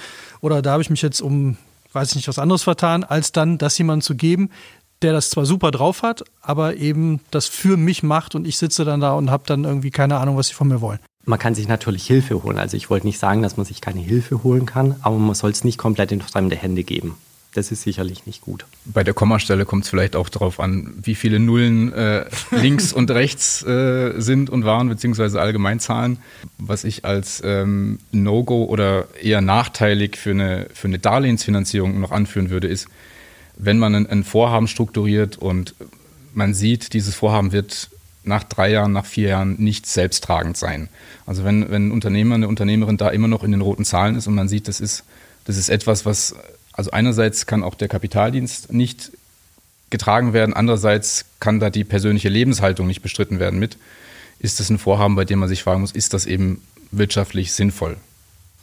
oder 0.41 0.61
da 0.61 0.73
habe 0.73 0.81
ich 0.81 0.89
mich 0.89 1.01
jetzt 1.01 1.21
um, 1.21 1.57
weiß 1.93 2.09
ich 2.09 2.15
nicht, 2.17 2.27
was 2.27 2.37
anderes 2.37 2.63
vertan, 2.63 3.03
als 3.03 3.31
dann 3.31 3.57
das 3.57 3.77
jemandem 3.77 4.03
zu 4.03 4.15
geben, 4.15 4.51
der 5.01 5.13
das 5.13 5.29
zwar 5.29 5.45
super 5.45 5.71
drauf 5.71 6.01
hat, 6.01 6.23
aber 6.41 6.75
eben 6.75 7.19
das 7.31 7.47
für 7.47 7.77
mich 7.77 8.03
macht 8.03 8.35
und 8.35 8.47
ich 8.47 8.57
sitze 8.57 8.85
dann 8.85 8.99
da 8.99 9.13
und 9.13 9.29
habe 9.29 9.43
dann 9.45 9.63
irgendwie 9.63 9.91
keine 9.91 10.17
Ahnung, 10.17 10.37
was 10.37 10.47
sie 10.47 10.53
von 10.53 10.67
mir 10.67 10.81
wollen. 10.81 10.99
Man 11.25 11.39
kann 11.39 11.55
sich 11.55 11.67
natürlich 11.67 12.07
Hilfe 12.07 12.41
holen. 12.43 12.57
Also 12.57 12.77
ich 12.77 12.89
wollte 12.89 13.05
nicht 13.05 13.19
sagen, 13.19 13.41
dass 13.41 13.57
man 13.57 13.65
sich 13.65 13.81
keine 13.81 13.99
Hilfe 13.99 14.43
holen 14.43 14.65
kann, 14.65 14.95
aber 15.01 15.17
man 15.17 15.35
soll 15.35 15.51
es 15.51 15.63
nicht 15.63 15.77
komplett 15.77 16.11
in 16.11 16.21
fremde 16.21 16.55
Hände 16.55 16.83
geben. 16.83 17.17
das 17.53 17.71
ist 17.71 17.81
sicherlich 17.81 18.27
nicht 18.27 18.41
gut. 18.41 18.65
Bei 18.85 19.03
der 19.03 19.15
Kommastelle 19.15 19.65
kommt 19.65 19.83
es 19.83 19.89
vielleicht 19.89 20.15
auch 20.15 20.29
darauf 20.29 20.59
an, 20.59 20.93
wie 21.01 21.15
viele 21.15 21.39
Nullen 21.39 21.91
äh, 21.91 22.25
links 22.51 22.93
und 22.93 23.09
rechts 23.09 23.63
äh, 23.63 24.13
sind 24.19 24.49
und 24.49 24.63
waren, 24.63 24.89
beziehungsweise 24.89 25.41
Allgemeinzahlen. 25.41 26.19
Was 26.59 26.83
ich 26.83 27.03
als 27.03 27.41
ähm, 27.43 27.99
No-Go 28.11 28.65
oder 28.65 29.07
eher 29.21 29.41
nachteilig 29.41 30.17
für 30.17 30.31
eine, 30.31 30.67
für 30.73 30.87
eine 30.87 30.99
Darlehensfinanzierung 30.99 31.99
noch 31.99 32.11
anführen 32.11 32.51
würde, 32.51 32.67
ist, 32.67 32.87
wenn 33.57 33.79
man 33.79 33.95
ein, 33.95 34.07
ein 34.07 34.23
Vorhaben 34.23 34.67
strukturiert 34.67 35.37
und 35.37 35.75
man 36.33 36.53
sieht, 36.53 36.93
dieses 36.93 37.15
Vorhaben 37.15 37.51
wird 37.51 37.89
nach 38.23 38.43
drei 38.43 38.71
Jahren, 38.71 38.91
nach 38.91 39.05
vier 39.05 39.29
Jahren 39.29 39.55
nicht 39.57 39.87
selbsttragend 39.87 40.57
sein. 40.57 40.89
Also 41.25 41.43
wenn, 41.43 41.71
wenn 41.71 41.87
ein 41.87 41.91
Unternehmer, 41.91 42.35
eine 42.35 42.47
Unternehmerin 42.47 42.97
da 42.97 43.09
immer 43.09 43.27
noch 43.27 43.43
in 43.43 43.51
den 43.51 43.61
roten 43.61 43.85
Zahlen 43.85 44.15
ist 44.15 44.27
und 44.27 44.35
man 44.35 44.47
sieht, 44.47 44.67
das 44.67 44.79
ist, 44.79 45.03
das 45.45 45.57
ist 45.57 45.69
etwas, 45.69 46.05
was, 46.05 46.35
also 46.73 46.91
einerseits 46.91 47.45
kann 47.45 47.63
auch 47.63 47.75
der 47.75 47.87
Kapitaldienst 47.87 48.71
nicht 48.73 49.11
getragen 49.89 50.33
werden, 50.33 50.53
andererseits 50.53 51.25
kann 51.39 51.59
da 51.59 51.69
die 51.69 51.85
persönliche 51.85 52.29
Lebenshaltung 52.29 52.87
nicht 52.87 53.01
bestritten 53.01 53.39
werden 53.39 53.59
mit. 53.59 53.77
Ist 54.39 54.59
das 54.59 54.69
ein 54.69 54.77
Vorhaben, 54.77 55.15
bei 55.15 55.25
dem 55.25 55.39
man 55.39 55.49
sich 55.49 55.63
fragen 55.63 55.81
muss, 55.81 55.93
ist 55.93 56.13
das 56.13 56.25
eben 56.25 56.61
wirtschaftlich 56.91 57.53
sinnvoll? 57.53 57.97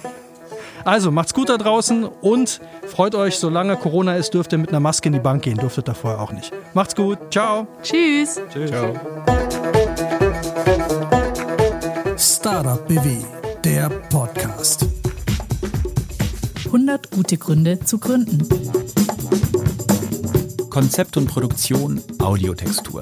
also 0.85 1.11
macht's 1.11 1.33
gut 1.33 1.49
da 1.49 1.57
draußen 1.57 2.05
und 2.05 2.61
freut 2.87 3.15
euch, 3.15 3.37
solange 3.37 3.75
Corona 3.75 4.15
ist, 4.15 4.33
dürft 4.33 4.53
ihr 4.53 4.59
mit 4.59 4.69
einer 4.69 4.79
Maske 4.79 5.09
in 5.09 5.13
die 5.13 5.19
Bank 5.19 5.43
gehen. 5.43 5.57
Dürftet 5.57 5.89
ihr 5.89 5.95
vorher 5.95 6.21
auch 6.21 6.31
nicht. 6.31 6.53
Macht's 6.73 6.95
gut. 6.95 7.17
Ciao. 7.31 7.67
Tschüss. 7.81 8.39
Tschüss. 8.53 8.69
Ciao. 8.69 8.93
Startup 12.17 12.87
BW, 12.87 13.17
der 13.63 13.89
Podcast. 13.89 14.85
100 16.65 17.11
gute 17.11 17.37
Gründe 17.37 17.79
zu 17.79 17.97
gründen. 17.97 18.47
Konzept 20.69 21.17
und 21.17 21.27
Produktion 21.27 22.01
Audiotextur. 22.19 23.01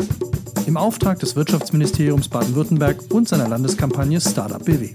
Im 0.68 0.78
Auftrag 0.78 1.20
des 1.20 1.36
Wirtschaftsministeriums 1.36 2.30
Baden-Württemberg 2.30 3.04
und 3.10 3.28
seiner 3.28 3.48
Landeskampagne 3.48 4.22
Startup 4.22 4.64
BW. 4.64 4.94